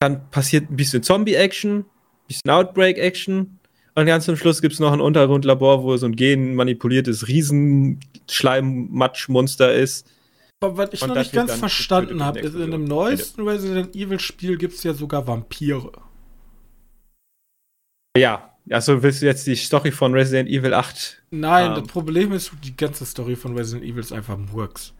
[0.00, 1.84] Dann passiert ein bisschen Zombie-Action, ein
[2.26, 3.60] bisschen Outbreak-Action.
[3.94, 10.10] Und ganz zum Schluss gibt es noch ein Untergrundlabor, wo so ein genmanipuliertes Riesenschleimmatschmonster ist.
[10.62, 13.94] Aber was ich Und noch nicht ganz verstanden habe, in ist, in dem neuesten Resident
[13.94, 15.92] Evil Spiel gibt es ja sogar Vampire.
[18.16, 21.22] Ja, also willst du jetzt die Story von Resident Evil 8?
[21.30, 21.74] Nein, Ähm.
[21.82, 24.94] das Problem ist, die ganze Story von Resident Evil ist einfach Murks.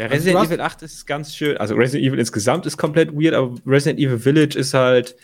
[0.00, 1.56] Ja, Also Resident hast- Evil 8 ist ganz schön.
[1.58, 5.14] Also Resident Evil insgesamt ist komplett weird, aber Resident Evil Village ist halt.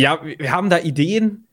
[0.00, 1.46] Ja, wir haben da Ideen.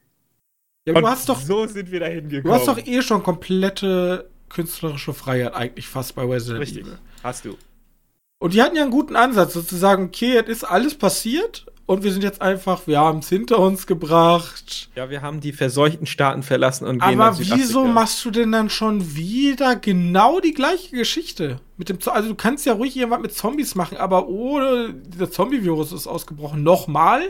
[0.88, 2.44] Ja, du hast doch, so sind wir da hingekommen.
[2.44, 6.84] du hast doch eh schon komplette künstlerische Freiheit eigentlich fast bei Resident Richtig.
[6.84, 7.00] Evil.
[7.24, 7.58] Hast du.
[8.40, 12.12] Und die hatten ja einen guten Ansatz, sozusagen, okay, es ist alles passiert und wir
[12.12, 14.90] sind jetzt einfach, wir haben es hinter uns gebracht.
[14.96, 18.70] Ja, wir haben die verseuchten Staaten verlassen und gehen Aber wieso machst du denn dann
[18.70, 21.62] schon wieder genau die gleiche Geschichte?
[21.78, 25.94] Mit dem, also du kannst ja ruhig irgendwas mit Zombies machen, aber ohne dieser Zombie-Virus
[25.94, 26.62] ist ausgebrochen.
[26.62, 27.22] Nochmal?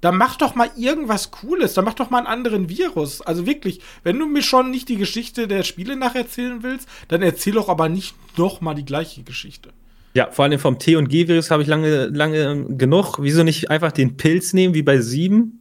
[0.00, 1.74] Dann mach doch mal irgendwas Cooles.
[1.74, 3.20] Dann mach doch mal einen anderen Virus.
[3.22, 7.54] Also wirklich, wenn du mir schon nicht die Geschichte der Spiele nacherzählen willst, dann erzähl
[7.54, 9.70] doch aber nicht noch mal die gleiche Geschichte.
[10.14, 13.18] Ja, vor allem vom T- und G-Virus habe ich lange, lange genug.
[13.20, 15.60] Wieso nicht einfach den Pilz nehmen, wie bei 7?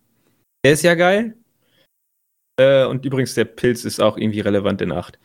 [0.64, 1.36] Der ist ja geil.
[2.58, 5.20] Äh, und übrigens, der Pilz ist auch irgendwie relevant in 8.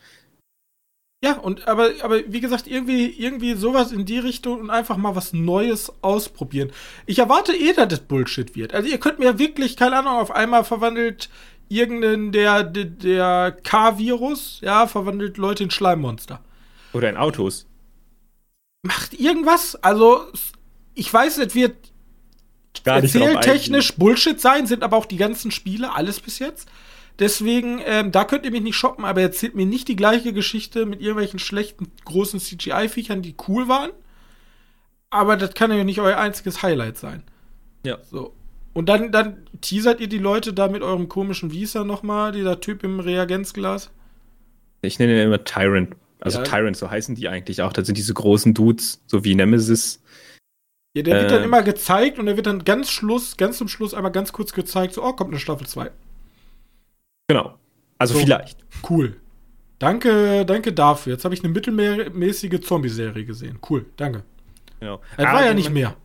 [1.23, 5.15] Ja, und aber, aber wie gesagt, irgendwie, irgendwie sowas in die Richtung und einfach mal
[5.15, 6.71] was Neues ausprobieren.
[7.05, 8.73] Ich erwarte eh, dass das Bullshit wird.
[8.73, 11.29] Also ihr könnt mir wirklich, keine Ahnung, auf einmal verwandelt
[11.69, 16.43] irgendeinen der, der, der K-Virus, ja, verwandelt Leute in Schleimmonster.
[16.91, 17.67] Oder in Autos
[18.83, 19.75] macht irgendwas.
[19.75, 20.25] Also,
[20.93, 21.75] ich weiß, es wird
[22.83, 26.69] erzähltechnisch Bullshit sein, sind aber auch die ganzen Spiele, alles bis jetzt.
[27.19, 30.85] Deswegen, ähm, da könnt ihr mich nicht shoppen, aber erzählt mir nicht die gleiche Geschichte
[30.85, 33.91] mit irgendwelchen schlechten, großen CGI-Viechern, die cool waren.
[35.09, 37.23] Aber das kann ja nicht euer einziges Highlight sein.
[37.85, 37.97] Ja.
[38.09, 38.33] So.
[38.73, 42.83] Und dann, dann teasert ihr die Leute da mit eurem komischen Visa nochmal, dieser Typ
[42.83, 43.91] im Reagenzglas.
[44.81, 45.95] Ich nenne ihn immer Tyrant.
[46.21, 46.43] Also ja.
[46.43, 47.73] Tyrant, so heißen die eigentlich auch.
[47.73, 50.01] Das sind diese großen Dudes, so wie Nemesis.
[50.93, 51.45] Ja, der äh, wird dann äh.
[51.45, 54.93] immer gezeigt und der wird dann ganz Schluss, ganz zum Schluss einmal ganz kurz gezeigt,
[54.93, 55.91] so, oh, kommt eine Staffel 2.
[57.31, 57.57] Genau.
[57.97, 58.57] Also so, vielleicht.
[58.89, 59.15] Cool.
[59.79, 61.13] Danke, danke dafür.
[61.13, 63.57] Jetzt habe ich eine mittelmäßige Zombie-Serie gesehen.
[63.69, 64.23] Cool, danke.
[64.81, 64.99] Genau.
[65.15, 65.95] Das war ja nicht man, mehr.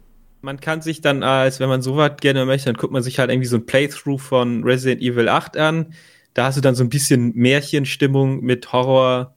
[0.40, 3.30] Man kann sich dann, als wenn man sowas gerne möchte, dann guckt man sich halt
[3.30, 5.94] irgendwie so ein Playthrough von Resident Evil 8 an.
[6.32, 9.34] Da hast du dann so ein bisschen Märchenstimmung mit Horror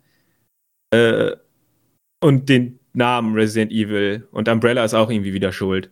[0.92, 1.32] äh,
[2.20, 4.28] und den Namen Resident Evil.
[4.32, 5.90] Und Umbrella ist auch irgendwie wieder schuld.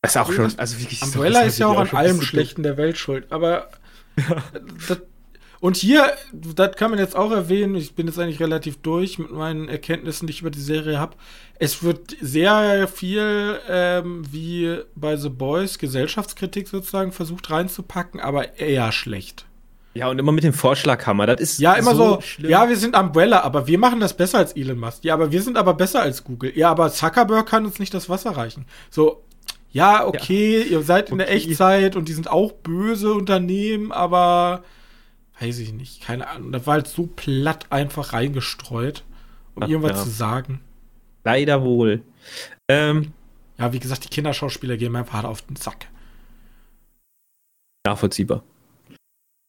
[0.00, 1.02] Das ist auch schon, also wirklich.
[1.02, 3.68] Umbrella ist ja auch an allem Schlechten der Welt schuld, aber.
[4.88, 5.00] Das,
[5.60, 9.32] und hier, das kann man jetzt auch erwähnen, ich bin jetzt eigentlich relativ durch mit
[9.32, 11.16] meinen Erkenntnissen, die ich über die Serie habe.
[11.58, 18.92] Es wird sehr viel, ähm, wie bei The Boys, Gesellschaftskritik sozusagen versucht reinzupacken, aber eher
[18.92, 19.46] schlecht.
[19.94, 21.24] Ja, und immer mit dem Vorschlaghammer.
[21.24, 24.36] Das ist ja immer so, so ja, wir sind Umbrella, aber wir machen das besser
[24.36, 25.02] als Elon Musk.
[25.04, 26.52] Ja, aber wir sind aber besser als Google.
[26.54, 28.66] Ja, aber Zuckerberg kann uns nicht das Wasser reichen.
[28.90, 29.24] So,
[29.76, 30.64] ja, okay, ja.
[30.64, 31.12] ihr seid okay.
[31.12, 34.64] in der Echtzeit und die sind auch böse Unternehmen, aber
[35.38, 36.50] weiß ich nicht, keine Ahnung.
[36.50, 39.04] Das war halt so platt einfach reingestreut,
[39.54, 40.04] um Ach, irgendwas ja.
[40.04, 40.62] zu sagen.
[41.24, 42.02] Leider wohl.
[42.68, 43.12] Ähm,
[43.58, 45.88] ja, wie gesagt, die Kinderschauspieler gehen mir einfach hart auf den Sack.
[47.84, 48.44] Nachvollziehbar.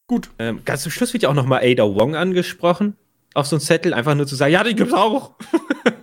[0.08, 0.28] Gut.
[0.38, 2.98] Ähm, ganz zum Schluss wird ja auch nochmal Ada Wong angesprochen.
[3.34, 5.32] Auf so ein Zettel, einfach nur zu sagen, ja, die gibt's auch.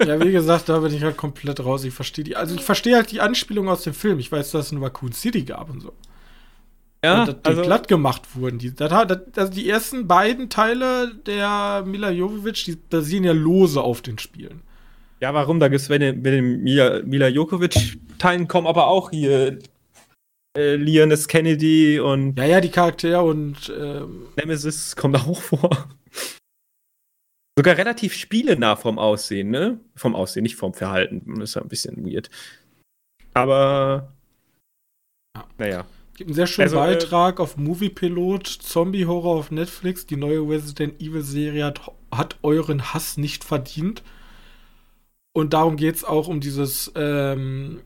[0.06, 1.84] ja, wie gesagt, da bin ich halt komplett raus.
[1.84, 2.36] Ich verstehe die.
[2.36, 4.20] Also ich verstehe halt die Anspielung aus dem Film.
[4.20, 5.94] Ich weiß, dass es in Raccoon City gab und so.
[7.04, 8.58] Ja, und dass die also, glatt gemacht wurden.
[8.58, 13.82] Die, das, das, also die ersten beiden Teile der Mila Jovovich, die basieren ja lose
[13.82, 14.62] auf den Spielen.
[15.20, 15.60] Ja, warum?
[15.60, 19.60] Da gibt's, wenn den Mila, Mila Jokovic-Teilen kommen aber auch hier
[20.58, 21.28] äh, Leon S.
[21.28, 22.38] Kennedy und.
[22.38, 23.72] Ja, ja, die Charaktere und.
[23.78, 25.90] Ähm, Nemesis kommt auch vor.
[27.58, 29.80] Sogar relativ spielenah vom Aussehen, ne?
[29.96, 31.24] Vom Aussehen, nicht vom Verhalten.
[31.40, 32.30] Das ist ja ein bisschen weird.
[33.34, 34.12] Aber.
[35.36, 35.48] Ja.
[35.58, 35.86] Naja.
[36.16, 40.06] Gibt einen sehr schönen also, äh, Beitrag äh, auf Moviepilot, Zombie Horror auf Netflix.
[40.06, 44.04] Die neue Resident Evil Serie hat, hat euren Hass nicht verdient.
[45.34, 47.82] Und darum geht es auch um dieses ähm,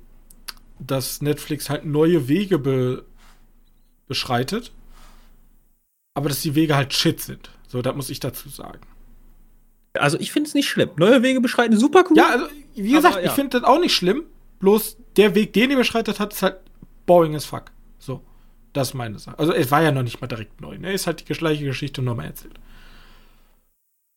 [0.79, 3.05] dass Netflix halt neue Wege be
[4.07, 4.71] beschreitet,
[6.15, 7.51] aber dass die Wege halt shit sind.
[7.67, 8.79] So, das muss ich dazu sagen.
[9.99, 10.89] Also ich finde es nicht schlimm.
[10.97, 12.17] Neue Wege beschreiten, super cool.
[12.17, 13.29] Ja, also wie gesagt, aber, ja.
[13.29, 14.23] ich finde das auch nicht schlimm.
[14.59, 16.57] Bloß der Weg, den ihr beschreitet hat, ist halt
[17.05, 17.65] boring as fuck.
[17.97, 18.21] So,
[18.73, 19.37] das ist meine Sache.
[19.39, 20.77] Also es war ja noch nicht mal direkt neu.
[20.77, 20.93] Ne?
[20.93, 22.59] Ist halt die gleiche Geschichte nochmal erzählt.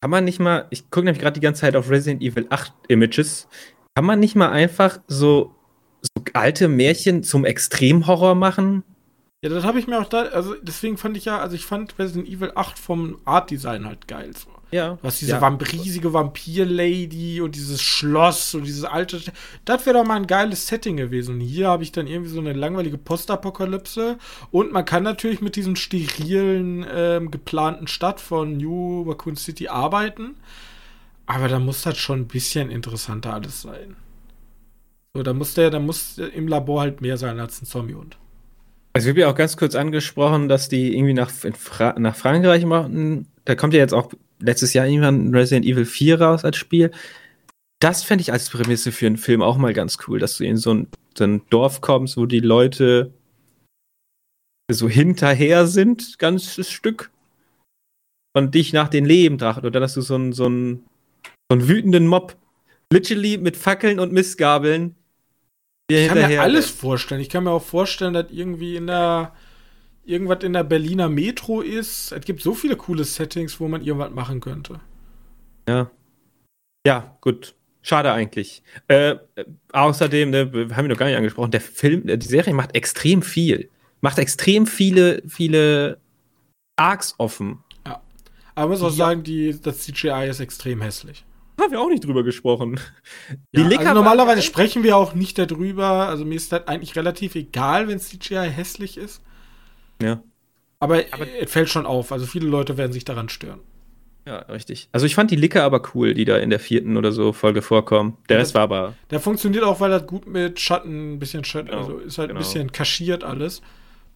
[0.00, 2.72] Kann man nicht mal, ich gucke nämlich gerade die ganze Zeit auf Resident Evil 8
[2.88, 3.46] Images,
[3.94, 5.54] kann man nicht mal einfach so
[6.02, 8.82] so alte Märchen zum Extremhorror machen?
[9.42, 11.98] Ja, das habe ich mir auch da, also deswegen fand ich ja, also ich fand
[11.98, 14.30] Resident Evil 8 vom Art-Design halt geil.
[14.36, 14.50] So.
[14.72, 14.98] Ja.
[15.02, 15.40] Was diese ja.
[15.40, 19.20] Vamp riesige Vampir-Lady und dieses Schloss und dieses alte.
[19.66, 21.34] Das wäre doch mal ein geiles Setting gewesen.
[21.34, 24.16] Und hier habe ich dann irgendwie so eine langweilige Postapokalypse.
[24.50, 30.36] Und man kann natürlich mit diesem sterilen, ähm, geplanten Stadt von New Raccoon City arbeiten.
[31.26, 33.96] Aber da muss das schon ein bisschen interessanter alles sein.
[35.14, 38.16] So, da muss der, da muss im Labor halt mehr sein als ein Zombie-Hund.
[38.94, 42.64] Also, ich habe ja auch ganz kurz angesprochen, dass die irgendwie nach, Fra nach Frankreich
[42.64, 43.28] machen.
[43.44, 44.12] Da kommt ja jetzt auch
[44.42, 46.90] letztes Jahr irgendwann Resident Evil 4 raus als Spiel.
[47.80, 50.56] das fände ich als Prämisse für einen Film auch mal ganz cool, dass du in
[50.56, 53.12] so ein, so ein Dorf kommst, wo die Leute
[54.70, 57.10] so hinterher sind, ganzes Stück,
[58.34, 59.64] und dich nach den Leben tracht.
[59.64, 60.84] Oder dass du so einen, so einen,
[61.50, 62.36] so einen wütenden Mob,
[62.92, 64.96] literally mit Fackeln und Mistgabeln,
[65.90, 67.20] ich kann mir alles vorstellen.
[67.20, 69.34] Ich kann mir auch vorstellen, dass irgendwie in der
[70.04, 72.12] irgendwas in der Berliner Metro ist.
[72.12, 74.80] Es gibt so viele coole Settings, wo man irgendwas machen könnte.
[75.68, 75.90] Ja.
[76.86, 77.54] Ja, gut.
[77.82, 78.62] Schade eigentlich.
[78.86, 79.16] Äh,
[79.72, 83.22] außerdem, ne, wir haben wir noch gar nicht angesprochen, der Film, die Serie macht extrem
[83.22, 83.68] viel.
[84.00, 85.98] Macht extrem viele, viele
[86.76, 87.58] Arcs offen.
[87.84, 88.00] Ja.
[88.54, 89.06] Aber man muss auch ja.
[89.06, 91.24] sagen, die, das CGI ist extrem hässlich.
[91.60, 92.80] Haben wir auch nicht drüber gesprochen.
[93.52, 96.08] Ja, also normalerweise sprechen wir auch nicht darüber.
[96.08, 99.22] Also mir ist das eigentlich relativ egal, wenn CGI hässlich ist.
[100.02, 100.22] Ja.
[100.80, 102.12] Aber, aber es fällt schon auf.
[102.12, 103.60] Also viele Leute werden sich daran stören.
[104.26, 104.88] Ja, richtig.
[104.92, 107.60] Also ich fand die Licker aber cool, die da in der vierten oder so Folge
[107.60, 108.16] vorkommen.
[108.28, 108.94] Der Rest war aber.
[109.10, 112.28] Der funktioniert auch, weil das gut mit Schatten, ein bisschen Schatten, genau, also ist halt
[112.28, 112.38] genau.
[112.38, 113.62] ein bisschen kaschiert alles.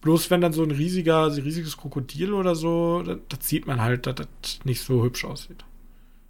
[0.01, 3.67] Bloß wenn dann so ein riesiger, so ein riesiges Krokodil oder so, das, das, sieht
[3.67, 4.27] man halt, dass das
[4.63, 5.65] nicht so hübsch aussieht.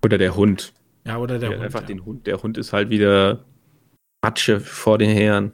[0.03, 0.73] Oder der Hund.
[1.05, 1.65] Ja, oder der, der Hund.
[1.65, 1.87] Einfach ja.
[1.87, 2.25] den Hund.
[2.25, 3.43] Der Hund ist halt wieder
[4.23, 5.51] Matsche vor den Herren.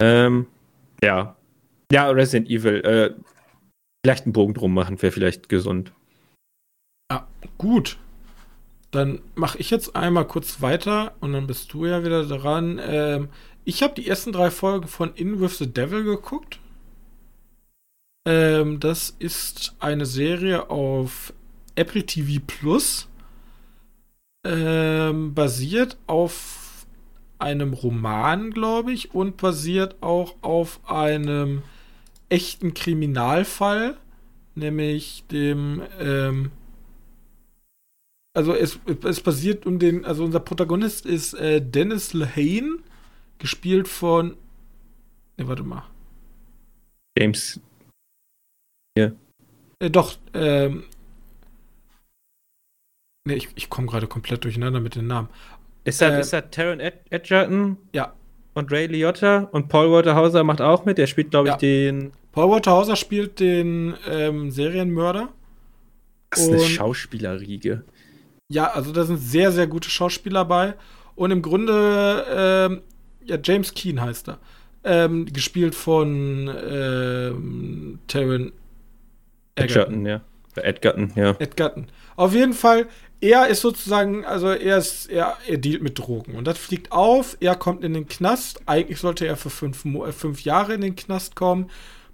[0.00, 0.46] Ähm,
[1.02, 1.36] ja.
[1.92, 2.80] Ja, Resident Evil.
[2.80, 3.14] Äh,
[4.02, 5.92] vielleicht einen Bogen drum machen, wäre vielleicht gesund.
[7.10, 7.28] Ja,
[7.58, 7.98] gut.
[8.90, 12.80] Dann mache ich jetzt einmal kurz weiter und dann bist du ja wieder dran.
[12.82, 13.28] Ähm,
[13.66, 16.60] ich habe die ersten drei Folgen von In With the Devil geguckt.
[18.26, 21.34] Ähm, das ist eine Serie auf
[21.74, 23.08] Apple TV Plus.
[24.46, 26.86] Ähm, basiert auf
[27.38, 31.62] einem Roman, glaube ich, und basiert auch auf einem
[32.32, 33.96] echten Kriminalfall,
[34.54, 36.50] nämlich dem ähm,
[38.34, 42.78] also es, es basiert um den, also unser Protagonist ist äh, Dennis Lehane,
[43.38, 44.36] gespielt von,
[45.36, 45.84] ne, warte mal.
[47.18, 47.60] James.
[48.96, 49.12] Ja.
[49.80, 50.84] Äh, doch, ähm,
[53.26, 55.28] ne, ich, ich komme gerade komplett durcheinander mit den Namen.
[55.84, 57.76] Ist das, äh, ist das Taron Ed Edgerton?
[57.92, 58.14] Ja.
[58.54, 60.98] Und Ray Liotta und Paul Walter Hauser macht auch mit.
[60.98, 61.58] Der spielt, glaube ich, ja.
[61.58, 62.12] den.
[62.32, 65.28] Paul Walter Hauser spielt den ähm, Serienmörder.
[66.30, 67.84] Das ist eine Schauspielerriege.
[68.48, 70.74] Ja, also da sind sehr, sehr gute Schauspieler bei.
[71.14, 72.82] Und im Grunde, ähm,
[73.24, 74.38] ja, James Keen heißt er.
[74.84, 78.52] Ähm, gespielt von ähm, Taron
[79.54, 80.22] Edgerton, ja.
[80.56, 81.36] Edgerton, ja.
[81.38, 81.86] Edgerton.
[82.16, 82.88] Auf jeden Fall,
[83.20, 86.34] er ist sozusagen, also er ist, er, er dealt mit Drogen.
[86.34, 88.62] Und das fliegt auf, er kommt in den Knast.
[88.66, 91.70] Eigentlich sollte er für fünf, äh, fünf Jahre in den Knast kommen.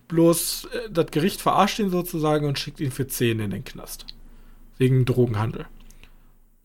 [0.09, 4.07] Bloß äh, das Gericht verarscht ihn sozusagen und schickt ihn für zehn in den Knast.
[4.79, 5.67] Wegen Drogenhandel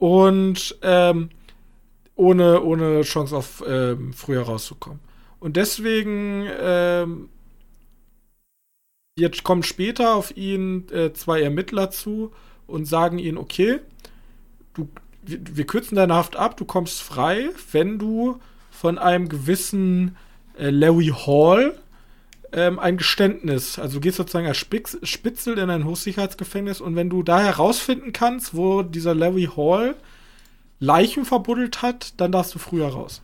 [0.03, 1.29] und ähm,
[2.15, 4.99] ohne, ohne Chance auf ähm, früher rauszukommen.
[5.39, 7.29] Und deswegen ähm,
[9.17, 12.33] jetzt kommen später auf ihn äh, zwei Ermittler zu
[12.67, 13.79] und sagen ihm, okay,
[14.73, 14.89] du,
[15.21, 18.41] wir, wir, kürzen deine Haft ab, du kommst frei, wenn du
[18.71, 20.17] von einem gewissen
[20.57, 21.79] äh, Larry Hall
[22.53, 23.79] ähm, ein Geständnis.
[23.79, 28.13] Also du gehst sozusagen als Spitz, Spitzel in ein Hochsicherheitsgefängnis und wenn du da herausfinden
[28.13, 29.95] kannst, wo dieser Larry Hall
[30.79, 33.21] Leichen verbuddelt hat, dann darfst du früher raus.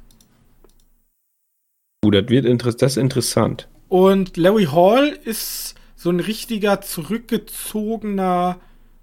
[2.05, 3.67] Uh, das wird inter das ist interessant.
[3.89, 8.59] Und Larry Hall ist so ein richtiger, zurückgezogener,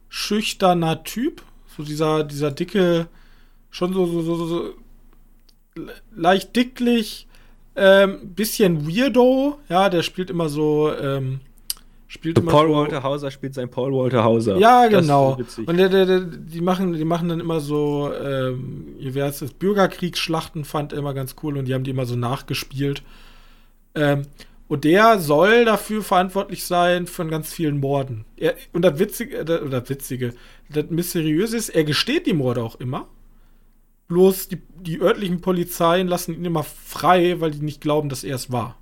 [0.09, 1.43] schüchterner Typ.
[1.77, 3.09] So dieser, dieser dicke,
[3.70, 4.74] schon so, so, so, so
[6.14, 7.27] leicht dicklich,
[7.77, 11.41] ähm, bisschen weirdo, ja, der spielt immer so, ähm,
[12.09, 14.57] spielt immer Paul so, Walter Hauser spielt sein Paul Walter Hauser.
[14.57, 15.39] Ja, genau.
[15.66, 19.53] Und der, der, der, die machen, die machen dann immer so, ähm, wie heißt das,
[19.53, 23.03] Bürgerkriegsschlachten fand er immer ganz cool und die haben die immer so nachgespielt.
[23.95, 24.22] Ähm,
[24.68, 28.24] und der soll dafür verantwortlich sein von ganz vielen Morden.
[28.37, 30.35] Er, und das Witzige, äh, oder das Witzige,
[30.70, 33.07] das Mysteriöse ist, er gesteht die Morde auch immer.
[34.09, 38.36] Bloß die, die örtlichen Polizeien lassen ihn immer frei, weil die nicht glauben, dass er
[38.36, 38.76] es war.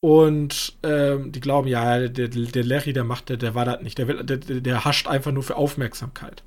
[0.00, 3.96] Und ähm, die glauben, ja, der, der Larry, der macht, der, der war das nicht.
[3.96, 6.44] Der, will, der, der hascht einfach nur für Aufmerksamkeit.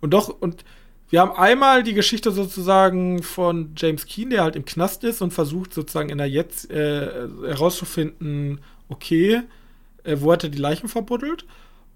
[0.00, 0.64] Und doch, und
[1.08, 5.32] wir haben einmal die Geschichte sozusagen von James Keen, der halt im Knast ist und
[5.32, 9.42] versucht sozusagen in der Jetzt äh, herauszufinden, okay,
[10.02, 11.46] äh, wo hat er die Leichen verbuddelt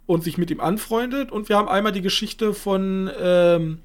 [0.06, 1.32] und sich mit ihm anfreundet.
[1.32, 3.78] Und wir haben einmal die Geschichte von ähm,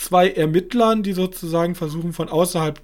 [0.00, 2.80] zwei Ermittlern, die sozusagen versuchen, von außerhalb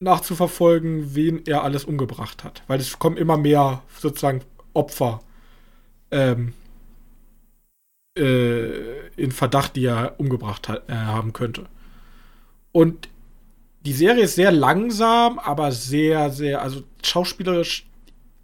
[0.00, 2.62] nachzuverfolgen, wen er alles umgebracht hat.
[2.66, 4.42] Weil es kommen immer mehr sozusagen
[4.74, 5.20] Opfer
[6.10, 6.52] ähm,
[8.18, 11.64] äh, in Verdacht, die er umgebracht hat, äh, haben könnte.
[12.72, 13.08] Und
[13.86, 17.86] die Serie ist sehr langsam, aber sehr, sehr, also schauspielerisch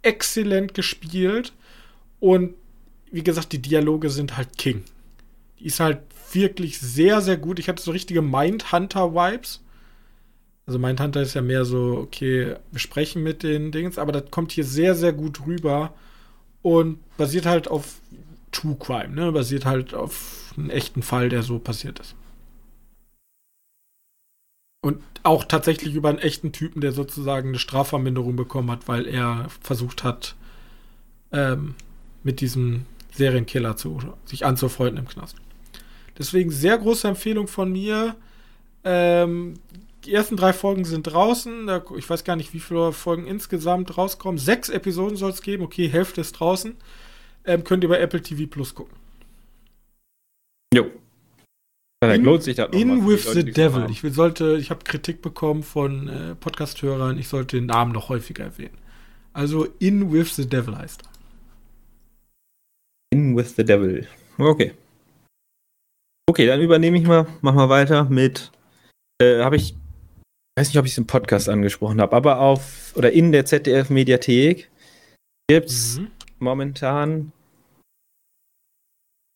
[0.01, 1.53] exzellent gespielt.
[2.19, 2.55] Und
[3.11, 4.83] wie gesagt, die Dialoge sind halt King.
[5.59, 5.99] Die ist halt
[6.35, 7.59] wirklich sehr, sehr gut.
[7.59, 9.61] Ich hatte so richtige Mindhunter-Vibes.
[10.65, 14.51] Also Mindhunter ist ja mehr so, okay, wir sprechen mit den Dings, aber das kommt
[14.51, 15.93] hier sehr, sehr gut rüber
[16.61, 17.99] und basiert halt auf
[18.51, 19.31] True Crime, ne?
[19.31, 22.15] Basiert halt auf einen echten Fall, der so passiert ist.
[24.81, 29.47] Und auch tatsächlich über einen echten Typen, der sozusagen eine Strafverminderung bekommen hat, weil er
[29.61, 30.35] versucht hat,
[31.31, 31.75] ähm,
[32.23, 35.37] mit diesem Serienkiller zu, sich anzufreunden im Knast.
[36.17, 38.15] Deswegen sehr große Empfehlung von mir.
[38.83, 39.55] Ähm,
[40.05, 41.69] die ersten drei Folgen sind draußen.
[41.97, 44.37] Ich weiß gar nicht, wie viele Folgen insgesamt rauskommen.
[44.37, 45.63] Sechs Episoden soll es geben.
[45.63, 46.75] Okay, Hälfte ist draußen.
[47.45, 48.95] Ähm, könnt ihr bei Apple TV Plus gucken.
[50.73, 50.87] Jo.
[52.01, 53.87] In, lohnt sich das In with the Devil.
[53.89, 58.43] Ich sollte, ich habe Kritik bekommen von äh, Podcast-Hörern, ich sollte den Namen noch häufiger
[58.43, 58.77] erwähnen.
[59.31, 61.09] Also In with the Devil heißt er.
[63.11, 64.05] In with the Devil.
[64.37, 64.73] Okay.
[66.29, 68.51] Okay, dann übernehme ich mal, mach mal weiter mit,
[69.21, 69.75] äh, habe ich,
[70.57, 74.69] weiß nicht, ob ich es im Podcast angesprochen habe, aber auf, oder in der ZDF-Mediathek
[75.49, 76.11] gibt es mhm.
[76.39, 77.31] momentan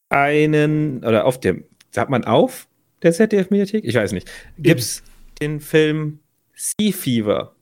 [0.09, 2.67] einen, oder auf dem, sagt man auf
[3.01, 3.83] der ZDF-Mediathek?
[3.83, 4.31] Ich weiß nicht.
[4.57, 5.03] Gibt es
[5.41, 6.19] den Film
[6.53, 7.55] Sea Fever.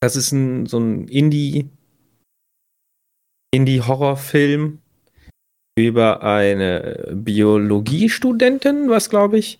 [0.00, 1.68] Das ist ein, so ein Indie,
[3.52, 4.79] Indie-Horrorfilm
[5.78, 9.58] über eine Biologiestudentin, was glaube ich,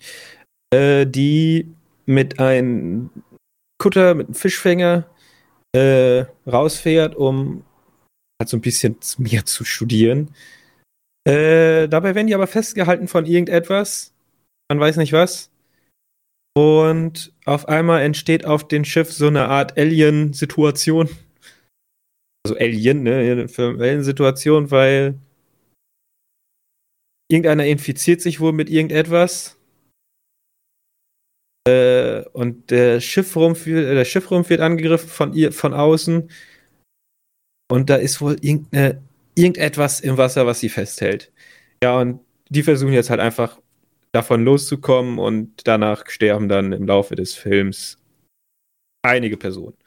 [0.73, 1.73] äh, die
[2.05, 3.09] mit einem
[3.79, 5.07] Kutter, mit einem Fischfänger
[5.75, 7.63] äh, rausfährt, um
[8.39, 10.33] halt so ein bisschen mehr zu studieren.
[11.27, 14.13] Äh, dabei werden die aber festgehalten von irgendetwas.
[14.69, 15.51] Man weiß nicht was.
[16.53, 21.09] Und auf einmal entsteht auf dem Schiff so eine Art Alien-Situation.
[22.45, 23.47] Also Alien, ne?
[23.57, 25.15] Alien-Situation, weil
[27.31, 29.57] irgendeiner infiziert sich wohl mit irgendetwas.
[31.67, 36.29] Äh, und der Schiffrumpf, äh, der Schiffrumpf wird angegriffen von ihr, von außen.
[37.71, 39.01] Und da ist wohl irgendeine,
[39.35, 41.31] irgendetwas im Wasser, was sie festhält.
[41.83, 42.19] Ja, und
[42.49, 43.59] die versuchen jetzt halt einfach
[44.11, 47.97] davon loszukommen und danach sterben dann im Laufe des Films
[49.03, 49.77] einige Personen.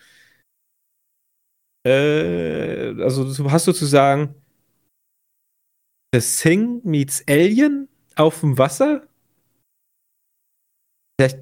[1.87, 4.35] Äh, also hast sozusagen
[6.15, 9.09] The Thing meets Alien auf dem Wasser.
[11.19, 11.41] Vielleicht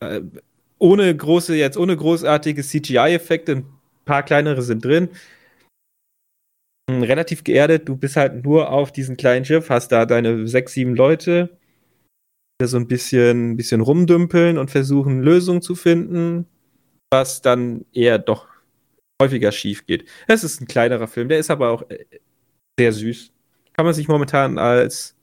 [0.00, 0.22] äh,
[0.78, 3.66] ohne große, jetzt ohne großartige CGI-Effekte, ein
[4.06, 5.10] paar kleinere sind drin.
[6.90, 10.72] Hm, relativ geerdet, du bist halt nur auf diesem kleinen Schiff, hast da deine sechs,
[10.72, 11.58] sieben Leute,
[12.62, 16.46] die so ein bisschen, bisschen rumdümpeln und versuchen, Lösungen zu finden,
[17.12, 18.48] was dann eher doch
[19.20, 20.08] häufiger schief geht.
[20.26, 22.06] Es ist ein kleinerer Film, der ist aber auch äh,
[22.78, 23.33] sehr süß
[23.74, 25.16] kann man sich momentan als,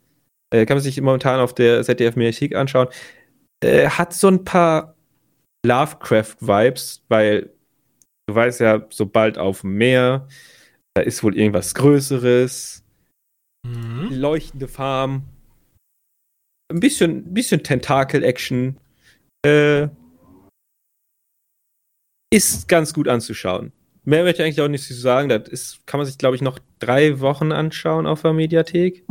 [0.53, 2.87] äh, kann man sich momentan auf der ZDF-Mediathek anschauen.
[3.63, 4.95] Äh, hat so ein paar
[5.65, 7.53] Lovecraft-Vibes, weil
[8.27, 10.27] du weißt ja, sobald auf dem Meer,
[10.95, 12.83] da ist wohl irgendwas Größeres,
[13.65, 14.09] mhm.
[14.11, 15.23] leuchtende Farm,
[16.71, 18.77] ein bisschen, bisschen Tentakel-Action.
[19.45, 19.89] Äh,
[22.33, 23.73] ist ganz gut anzuschauen.
[24.03, 25.29] Mehr möchte ich eigentlich auch nicht zu sagen.
[25.29, 29.05] Das ist, kann man sich, glaube ich, noch drei Wochen anschauen auf der Mediathek.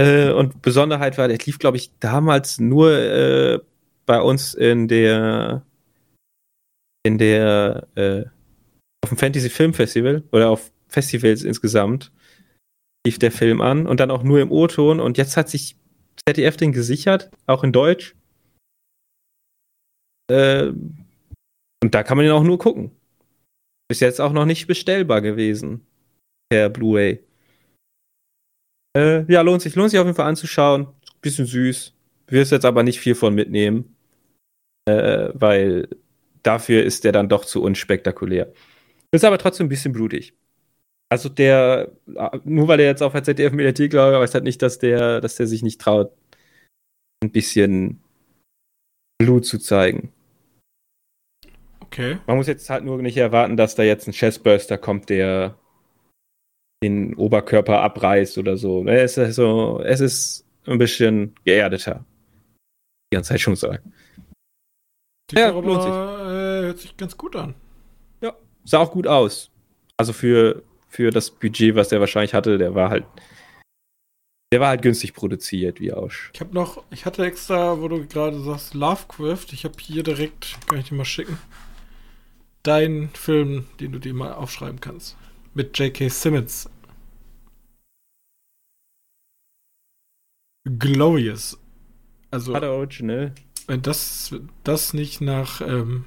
[0.00, 3.58] Äh, und Besonderheit war, der lief, glaube ich, damals nur äh,
[4.06, 5.64] bei uns in der
[7.02, 8.24] in der äh,
[9.02, 12.12] auf dem Fantasy Film Festival oder auf Festivals insgesamt
[13.06, 15.76] lief der Film an und dann auch nur im O-Ton und jetzt hat sich
[16.26, 18.14] ZDF den gesichert, auch in Deutsch.
[20.30, 20.72] Äh,
[21.82, 22.92] und da kann man ihn auch nur gucken.
[23.90, 25.84] Bis jetzt auch noch nicht bestellbar gewesen.
[26.48, 27.24] Per Blu-ray.
[28.96, 30.86] Äh, ja, lohnt sich, lohnt sich auf jeden Fall anzuschauen.
[31.20, 31.92] Bisschen süß.
[32.28, 33.96] Wirst jetzt aber nicht viel von mitnehmen.
[34.88, 35.88] Äh, weil
[36.44, 38.52] dafür ist der dann doch zu unspektakulär.
[39.10, 40.34] Ist aber trotzdem ein bisschen blutig.
[41.08, 41.90] Also der,
[42.44, 45.48] nur weil er jetzt auf der ZDF-Mediathek glaube, heißt halt nicht, dass der, dass der
[45.48, 46.12] sich nicht traut,
[47.24, 48.00] ein bisschen
[49.18, 50.12] Blut zu zeigen.
[51.92, 52.18] Okay.
[52.26, 55.56] Man muss jetzt halt nur nicht erwarten, dass da jetzt ein Chestburster kommt, der
[56.82, 58.84] den Oberkörper abreißt oder so.
[58.84, 62.04] Ne, es ist, so, es ist ein bisschen geerdeter.
[63.12, 63.92] Die ganze Zeit schon sagen.
[65.32, 65.90] Ja, aber, lohnt sich.
[65.90, 67.54] Äh, hört sich ganz gut an.
[68.20, 68.34] Ja,
[68.64, 69.50] sah auch gut aus.
[69.96, 73.04] Also für, für das Budget, was der wahrscheinlich hatte, der war halt
[74.52, 76.10] Der war halt günstig produziert, wie auch.
[76.32, 80.56] Ich habe noch, ich hatte extra, wo du gerade sagst, Lovecraft, ich habe hier direkt,
[80.66, 81.38] kann ich dir mal schicken,
[82.62, 85.16] deinen Film, den du dir mal aufschreiben kannst.
[85.54, 86.08] Mit J.K.
[86.08, 86.68] Simmons.
[90.78, 91.58] Glorious.
[92.30, 93.32] Also, Hat er original.
[93.66, 96.04] wenn das, das nicht nach, ähm,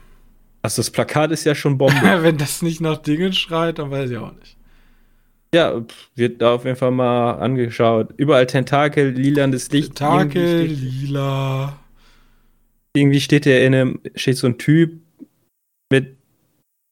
[0.62, 1.96] Also das Plakat ist ja schon Bombe.
[2.24, 4.58] wenn das nicht nach Dingen schreit, dann weiß ich auch nicht.
[5.54, 5.84] ja,
[6.16, 8.14] wird da auf jeden Fall mal angeschaut.
[8.18, 9.96] Überall Tentakel, lilanes Licht.
[9.96, 11.80] Tentakel, Irgendwie steht, lila.
[12.96, 15.02] irgendwie steht der in einem, steht so ein Typ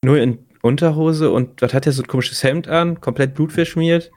[0.04, 4.12] nur in Unterhose und was hat er so ein komisches Hemd an, komplett blutverschmiert,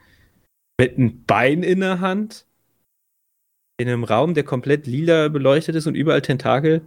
[0.79, 2.45] mit einem Bein in der Hand,
[3.77, 6.81] in einem Raum, der komplett lila beleuchtet ist und überall Tentakel.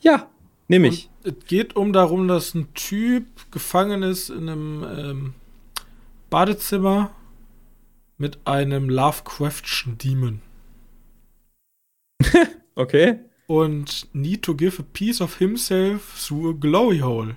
[0.00, 0.28] Ja,
[0.68, 1.10] nehme ich.
[1.24, 5.34] Es geht um darum, dass ein Typ gefangen ist in einem ähm,
[6.30, 7.10] Badezimmer
[8.18, 10.40] mit einem Lovecraftschen Demon.
[12.78, 13.18] Okay.
[13.48, 17.34] Und need to give a piece of himself through a glory hole.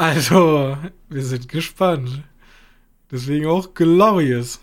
[0.00, 0.78] Also,
[1.08, 2.22] wir sind gespannt.
[3.10, 4.60] Deswegen auch Glorious.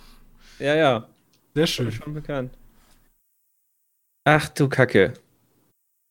[0.60, 1.10] Ja, ja.
[1.54, 1.92] Sehr schön.
[1.92, 2.54] schon bekannt.
[4.24, 5.14] Ach du Kacke.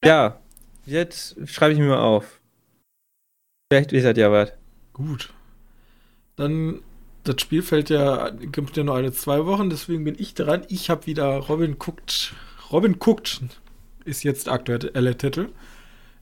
[0.05, 0.41] Ja,
[0.85, 2.39] jetzt schreibe ich mir mal auf.
[3.73, 4.53] Vielleicht ist das ja was.
[4.93, 5.33] Gut.
[6.37, 6.83] Dann,
[7.25, 10.67] das Spiel fällt ja, gibt ja nur alle zwei Wochen, deswegen bin ich dran.
[10.69, 12.35] Ich habe wieder Robin guckt.
[12.71, 13.41] Robin guckt
[14.05, 15.49] ist jetzt der aktuelle Titel.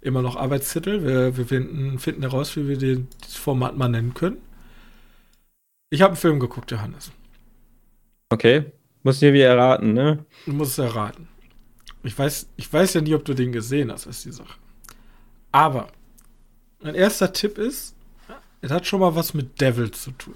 [0.02, 1.04] Immer noch Arbeitstitel.
[1.04, 4.38] Wir, wir finden, finden heraus, wie wir den, das Format mal nennen können.
[5.90, 7.12] Ich habe einen Film geguckt, Johannes.
[8.28, 8.64] Okay.
[9.04, 10.24] Muss dir wieder erraten, ne?
[10.44, 11.28] Du musst es erraten.
[12.02, 14.58] Ich weiß, ich weiß ja nie, ob du den gesehen hast, ist die Sache.
[15.52, 15.88] Aber
[16.80, 17.94] mein erster Tipp ist,
[18.60, 20.34] es hat schon mal was mit Devil zu tun.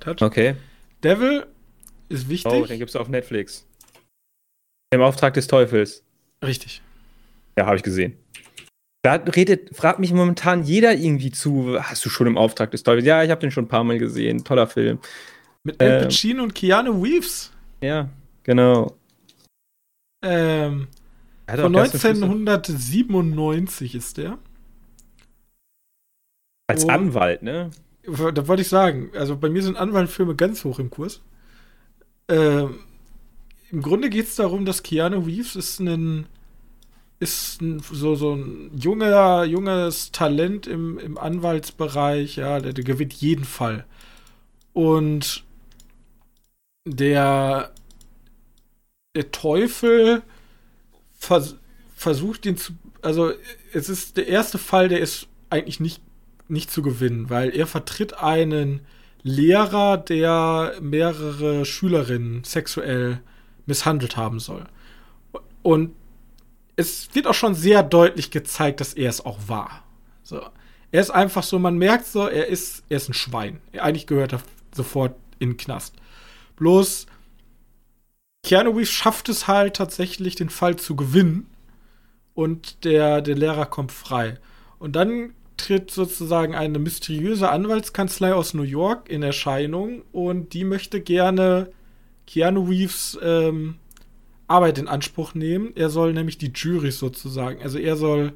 [0.00, 0.56] Es Okay.
[1.02, 1.46] Devil
[2.08, 2.52] ist wichtig.
[2.52, 3.66] Oh, den gibt's auf Netflix.
[4.90, 6.02] Im Auftrag des Teufels.
[6.42, 6.82] Richtig.
[7.56, 8.16] Ja, habe ich gesehen.
[9.02, 11.76] Da redet, fragt mich momentan jeder irgendwie zu.
[11.82, 13.04] Hast du schon im Auftrag des Teufels?
[13.06, 14.44] Ja, ich habe den schon ein paar Mal gesehen.
[14.44, 14.98] Toller Film.
[15.62, 16.02] Mit Al Ähm.
[16.04, 17.52] Pacino und Keanu Reeves.
[17.82, 18.08] Ja,
[18.44, 18.96] genau.
[20.24, 20.88] Ähm,
[21.46, 24.38] von auch Gast und Schluss- 1997 ist der.
[26.66, 26.88] Als Oh.
[26.88, 27.70] Anwalt, ne?
[28.06, 31.22] Da wollte ich sagen, also bei mir sind Anwaltfilme ganz hoch im Kurs.
[32.28, 32.80] Ähm,
[33.70, 36.26] Im Grunde geht es darum, dass Keanu Reeves ist ein
[37.20, 37.60] ist
[37.92, 43.84] so, so ein junger, junges Talent im, im Anwaltsbereich, ja, der, der gewinnt jeden Fall.
[44.72, 45.44] Und
[46.86, 47.72] der,
[49.16, 50.22] der Teufel
[51.16, 51.56] vers
[51.96, 53.32] versucht ihn zu, also
[53.72, 56.02] es ist der erste Fall, der ist eigentlich nicht,
[56.48, 58.80] nicht zu gewinnen, weil er vertritt einen
[59.22, 63.22] Lehrer, der mehrere Schülerinnen sexuell
[63.64, 64.66] misshandelt haben soll.
[65.62, 65.92] Und
[66.76, 69.84] es wird auch schon sehr deutlich gezeigt, dass er es auch war.
[70.22, 70.40] So.
[70.90, 73.60] Er ist einfach so, man merkt so, er ist, er ist ein Schwein.
[73.72, 74.42] Eigentlich gehört er
[74.74, 75.94] sofort in den Knast.
[76.56, 77.06] Bloß
[78.44, 81.48] Keanu Reeves schafft es halt tatsächlich, den Fall zu gewinnen.
[82.34, 84.38] Und der, der Lehrer kommt frei.
[84.78, 91.00] Und dann tritt sozusagen eine mysteriöse Anwaltskanzlei aus New York in Erscheinung und die möchte
[91.00, 91.70] gerne
[92.26, 93.76] Keanu Reeves ähm,
[94.54, 95.72] Arbeit in Anspruch nehmen.
[95.76, 98.32] Er soll nämlich die Juries sozusagen, also er soll,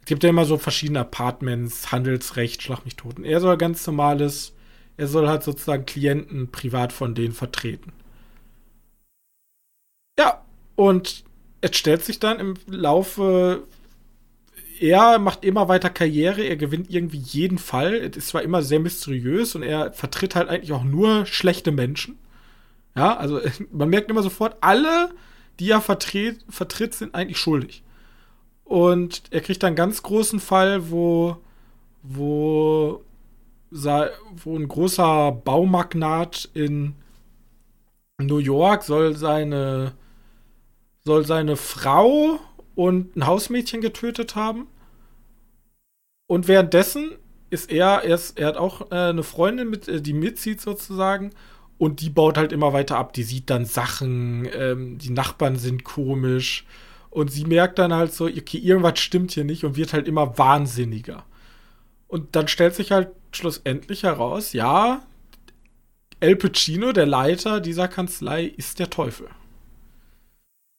[0.00, 3.18] es gibt ja immer so verschiedene Apartments, Handelsrecht, Schlag mich tot.
[3.18, 4.54] Und er soll ganz normales,
[4.96, 7.92] er soll halt sozusagen Klienten privat von denen vertreten.
[10.18, 10.44] Ja,
[10.76, 11.24] und
[11.60, 13.64] es stellt sich dann im Laufe
[14.82, 17.94] er macht immer weiter Karriere, er gewinnt irgendwie jeden Fall.
[17.94, 22.18] Es ist zwar immer sehr mysteriös und er vertritt halt eigentlich auch nur schlechte Menschen.
[22.96, 23.40] Ja, also
[23.70, 25.10] man merkt immer sofort, alle,
[25.60, 27.82] die er vertritt, vertritt sind eigentlich schuldig.
[28.64, 31.36] Und er kriegt einen ganz großen Fall, wo,
[32.02, 33.02] wo,
[33.70, 36.94] wo ein großer Baumagnat in
[38.18, 39.92] New York soll seine,
[41.04, 42.38] soll seine Frau
[42.74, 44.68] und ein Hausmädchen getötet haben.
[46.26, 47.12] Und währenddessen
[47.50, 51.32] ist er, er, ist, er hat auch äh, eine Freundin, mit, äh, die mitzieht sozusagen.
[51.82, 53.12] Und die baut halt immer weiter ab.
[53.12, 56.64] Die sieht dann Sachen, ähm, die Nachbarn sind komisch.
[57.10, 60.38] Und sie merkt dann halt so, okay, irgendwas stimmt hier nicht und wird halt immer
[60.38, 61.24] wahnsinniger.
[62.06, 65.02] Und dann stellt sich halt schlussendlich heraus, ja,
[66.20, 69.28] El Pacino, der Leiter dieser Kanzlei, ist der Teufel.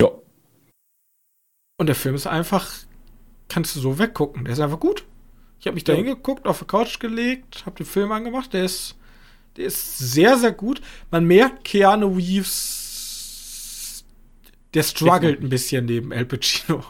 [0.01, 0.07] Ja.
[1.77, 2.71] Und der Film ist einfach,
[3.49, 4.45] kannst du so weggucken.
[4.45, 5.03] Der ist einfach gut.
[5.59, 8.53] Ich habe mich da hingeguckt, auf die Couch gelegt, habe den Film angemacht.
[8.53, 8.95] Der ist,
[9.57, 10.81] Der ist sehr, sehr gut.
[11.11, 14.03] Man merkt Keanu Reeves,
[14.73, 16.83] der struggelt ein bisschen neben El Pacino.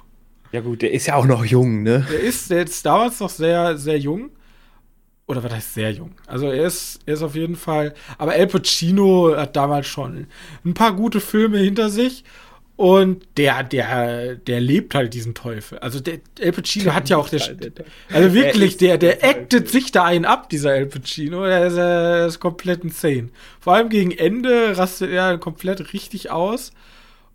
[0.53, 2.05] Ja gut, der ist ja auch noch jung, ne?
[2.09, 4.30] Der ist, der ist damals noch sehr, sehr jung.
[5.26, 6.11] Oder was heißt sehr jung?
[6.28, 7.93] Also er ist, er ist auf jeden Fall.
[8.18, 10.28] Aber El Pacino hat damals schon
[10.64, 12.24] ein paar gute Filme hinter sich.
[12.76, 15.78] Und der, der, der lebt halt diesen Teufel.
[15.80, 17.41] Also der El Pacino hat ja auch der,
[18.11, 21.45] also wirklich, der, der actet sich da einen ab, dieser El Pacino.
[21.45, 23.30] Der ist, der ist komplett insane.
[23.59, 26.71] Vor allem gegen Ende rastet er komplett richtig aus.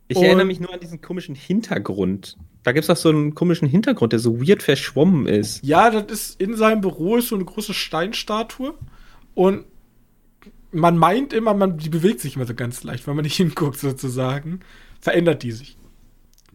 [0.09, 2.37] Ich Und erinnere mich nur an diesen komischen Hintergrund.
[2.65, 5.63] Da gibt es doch so einen komischen Hintergrund, der so weird verschwommen ist.
[5.63, 8.75] Ja, das ist in seinem Büro ist so eine große Steinstatue.
[9.35, 9.67] Und
[10.73, 13.79] man meint immer, man, die bewegt sich immer so ganz leicht, wenn man nicht hinguckt,
[13.79, 14.61] sozusagen
[15.01, 15.77] verändert die sich.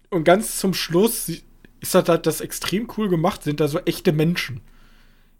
[0.10, 4.14] Und ganz zum Schluss ist das halt das extrem cool gemacht, sind da so echte
[4.14, 4.62] Menschen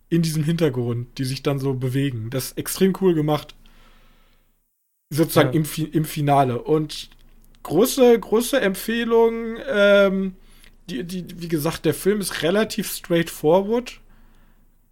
[0.10, 2.30] in diesem Hintergrund, die sich dann so bewegen.
[2.30, 3.56] Das ist extrem cool gemacht.
[5.10, 5.60] Sozusagen ja.
[5.60, 6.62] im, im Finale.
[6.62, 7.10] Und
[7.64, 9.58] große, große Empfehlung.
[9.68, 10.36] Ähm,
[10.90, 14.02] die, die, wie gesagt, der Film ist relativ straightforward.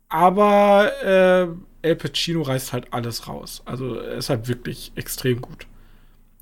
[0.09, 3.62] Aber äh, El Pacino reißt halt alles raus.
[3.66, 5.68] Also er ist halt wirklich extrem gut.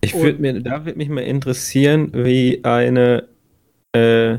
[0.02, 3.28] Ich würde mir, da würde mich mal interessieren, wie eine,
[3.92, 4.38] äh,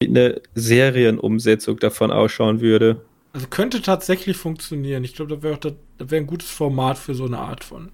[0.00, 3.04] wie eine Serienumsetzung davon ausschauen würde.
[3.32, 5.04] Also könnte tatsächlich funktionieren.
[5.04, 7.90] Ich glaube, da wäre wär ein gutes Format für so eine Art von.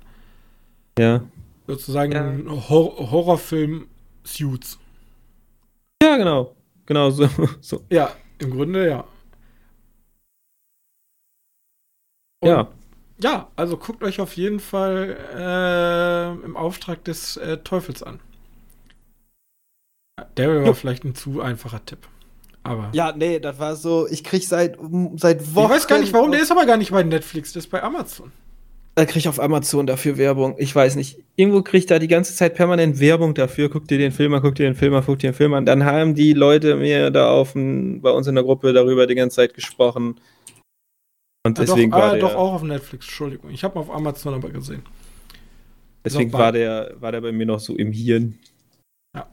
[0.99, 1.25] Ja.
[1.67, 2.69] Sozusagen ja.
[2.69, 3.87] Hor Horrorfilm
[4.25, 4.79] Suits.
[6.03, 6.55] Ja, genau.
[6.87, 7.29] Genau so,
[7.61, 7.85] so.
[7.91, 9.05] Ja, im Grunde ja.
[12.41, 12.69] Und ja
[13.23, 18.21] ja, also guckt euch auf jeden Fall äh, im Auftrag des äh, Teufels an.
[20.37, 20.73] Der wäre ja.
[20.75, 22.07] vielleicht ein zu einfacher Tipp.
[22.65, 22.91] Aber.
[22.93, 24.79] Ja, nee, das war so, ich krieg seit,
[25.17, 25.67] seit Wochen.
[25.67, 27.83] Ich weiß gar nicht warum, der ist aber gar nicht bei Netflix, der ist bei
[27.83, 28.31] Amazon.
[28.95, 30.55] Er kriegt auf Amazon dafür Werbung.
[30.59, 31.19] Ich weiß nicht.
[31.35, 33.71] Irgendwo kriegt er die ganze Zeit permanent Werbung dafür.
[33.71, 35.65] Guck dir den Film an, guck dir den Film an, guck dir den Film an.
[35.65, 39.37] Dann haben die Leute mir da auf bei uns in der Gruppe darüber die ganze
[39.37, 40.17] Zeit gesprochen.
[41.45, 43.51] Und deswegen ah, doch, war ah, der, doch auch auf Netflix, Entschuldigung.
[43.51, 44.83] Ich habe auf Amazon aber gesehen.
[46.05, 48.39] Deswegen war der, war der bei mir noch so im Hirn.
[49.15, 49.29] Ja.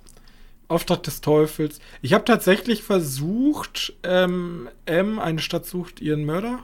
[0.67, 1.79] Auftrag des Teufels.
[2.01, 6.59] Ich habe tatsächlich versucht, ähm, M, eine Stadt sucht ihren Mörder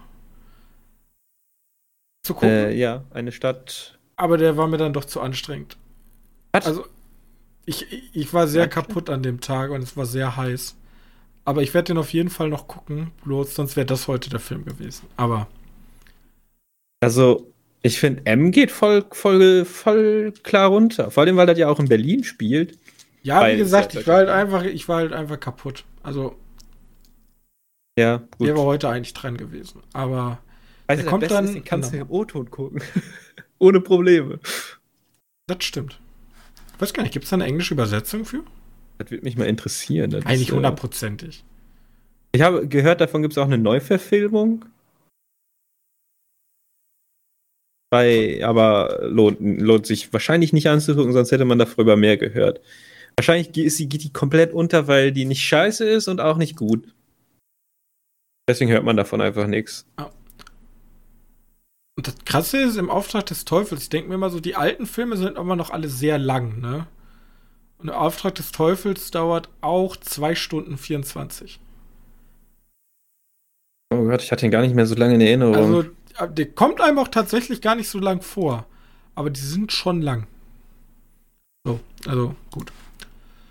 [2.23, 2.49] zu gucken.
[2.49, 3.99] Äh, ja, eine Stadt.
[4.15, 5.77] Aber der war mir dann doch zu anstrengend.
[6.53, 6.65] Was?
[6.65, 6.85] Also,
[7.65, 10.75] ich, ich war sehr kaputt an dem Tag und es war sehr heiß.
[11.45, 14.39] Aber ich werde den auf jeden Fall noch gucken, bloß sonst wäre das heute der
[14.39, 15.07] Film gewesen.
[15.15, 15.47] Aber.
[17.01, 17.51] Also,
[17.83, 21.11] ich finde, M geht voll, voll, voll klar runter.
[21.11, 22.79] Vor allem, weil das ja auch in Berlin spielt.
[23.21, 25.85] Ja, wie gesagt, ich war halt einfach, ich war halt einfach kaputt.
[26.01, 26.35] Also.
[27.97, 28.47] Ja, gut.
[28.47, 29.83] Der war heute eigentlich dran gewesen.
[29.93, 30.39] Aber.
[30.87, 31.45] Also, der kommt dann.
[31.45, 32.81] Ist, den kannst du im O-Ton gucken.
[33.59, 34.39] Ohne Probleme.
[35.45, 35.99] Das stimmt.
[36.73, 38.43] Ich weiß gar nicht, gibt es da eine englische Übersetzung für?
[38.97, 40.11] Das würde mich mal interessieren.
[40.11, 41.43] Das Eigentlich äh, hundertprozentig.
[42.31, 44.65] ich habe gehört, davon gibt es auch eine Neuverfilmung.
[47.91, 52.61] Bei, aber lohnt, lohnt sich wahrscheinlich nicht anzugucken, sonst hätte man darüber mehr gehört.
[53.17, 56.93] Wahrscheinlich geht die komplett unter, weil die nicht scheiße ist und auch nicht gut.
[58.49, 59.85] Deswegen hört man davon einfach nichts.
[61.97, 64.85] Und das Krasse ist, im Auftrag des Teufels, ich denke mir immer so, die alten
[64.85, 66.87] Filme sind immer noch alle sehr lang, ne?
[67.85, 71.59] Und der Auftrag des Teufels dauert auch 2 Stunden 24.
[73.93, 75.55] Oh Gott, ich hatte ihn gar nicht mehr so lange in Erinnerung.
[75.55, 75.81] Also,
[76.17, 78.65] äh, der kommt einem auch tatsächlich gar nicht so lang vor.
[79.13, 80.25] Aber die sind schon lang.
[81.63, 82.71] So, also gut.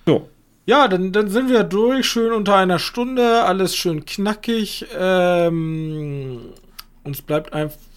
[0.04, 0.28] So.
[0.66, 4.84] Ja, dann, dann sind wir durch, schön unter einer Stunde, alles schön knackig.
[4.98, 6.40] Ähm,
[7.04, 7.52] uns bleibt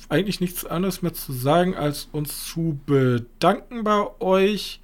[0.08, 4.82] eigentlich nichts anderes mehr zu sagen, als uns zu bedanken bei euch.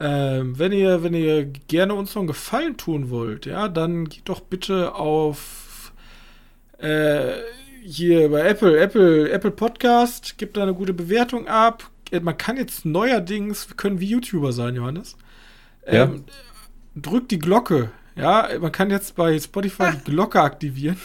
[0.00, 4.28] Ähm, wenn ihr, wenn ihr gerne uns noch einen Gefallen tun wollt, ja, dann geht
[4.28, 5.92] doch bitte auf
[6.78, 7.32] äh,
[7.82, 11.90] hier bei Apple, Apple, Apple Podcast, gibt da eine gute Bewertung ab.
[12.12, 15.16] Äh, man kann jetzt neuerdings, wir können wie YouTuber sein, Johannes.
[15.84, 17.02] Ähm, ja.
[17.02, 17.90] Drückt die Glocke.
[18.14, 20.96] Ja, man kann jetzt bei Spotify die Glocke aktivieren.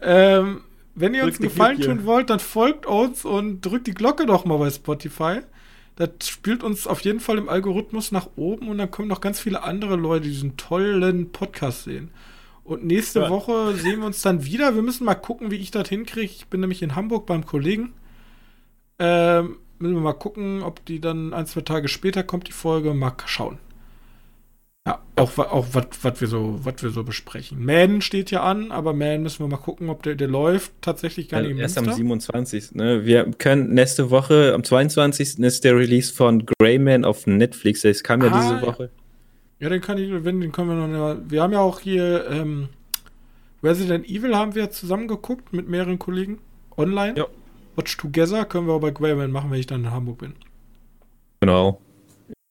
[0.00, 0.62] Ähm,
[0.94, 4.44] wenn ihr uns einen Gefallen tun wollt, dann folgt uns und drückt die Glocke doch
[4.44, 5.40] mal bei Spotify.
[5.98, 9.40] Das spielt uns auf jeden Fall im Algorithmus nach oben und dann kommen noch ganz
[9.40, 12.12] viele andere Leute, die diesen tollen Podcast sehen.
[12.62, 13.30] Und nächste ja.
[13.30, 14.76] Woche sehen wir uns dann wieder.
[14.76, 16.32] Wir müssen mal gucken, wie ich das hinkriege.
[16.32, 17.94] Ich bin nämlich in Hamburg beim Kollegen.
[19.00, 22.94] Ähm, müssen wir mal gucken, ob die dann ein, zwei Tage später kommt, die Folge.
[22.94, 23.58] Mal schauen.
[24.88, 27.62] Ja, auch, auch was wir, so, wir so besprechen.
[27.62, 31.28] Man steht ja an, aber Man müssen wir mal gucken, ob der, der läuft tatsächlich
[31.28, 32.74] gar nicht im Erst am 27.
[32.74, 33.04] Ne?
[33.04, 35.40] Wir können nächste Woche, am 22.
[35.40, 37.82] ist der Release von Greyman auf Netflix.
[37.82, 38.90] Das kam ja ah, diese Woche.
[39.60, 41.16] Ja, den kann ich, wenn, den können wir noch.
[41.28, 42.70] Wir haben ja auch hier ähm,
[43.62, 46.38] Resident Evil haben wir zusammen geguckt mit mehreren Kollegen
[46.78, 47.14] online.
[47.18, 47.26] Ja.
[47.76, 50.32] Watch Together können wir auch bei Greyman machen, wenn ich dann in Hamburg bin.
[51.40, 51.82] Genau.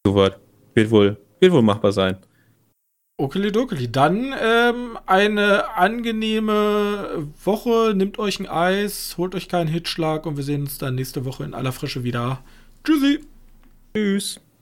[0.05, 0.37] Soweit.
[0.75, 2.17] Wird wohl, wird wohl machbar sein.
[3.19, 3.91] Okelidokeli.
[3.91, 7.93] Dann ähm, eine angenehme Woche.
[7.95, 11.43] Nehmt euch ein Eis, holt euch keinen Hitschlag und wir sehen uns dann nächste Woche
[11.43, 12.43] in aller Frische wieder.
[12.83, 13.21] Tschüssi.
[13.95, 14.39] Tschüss.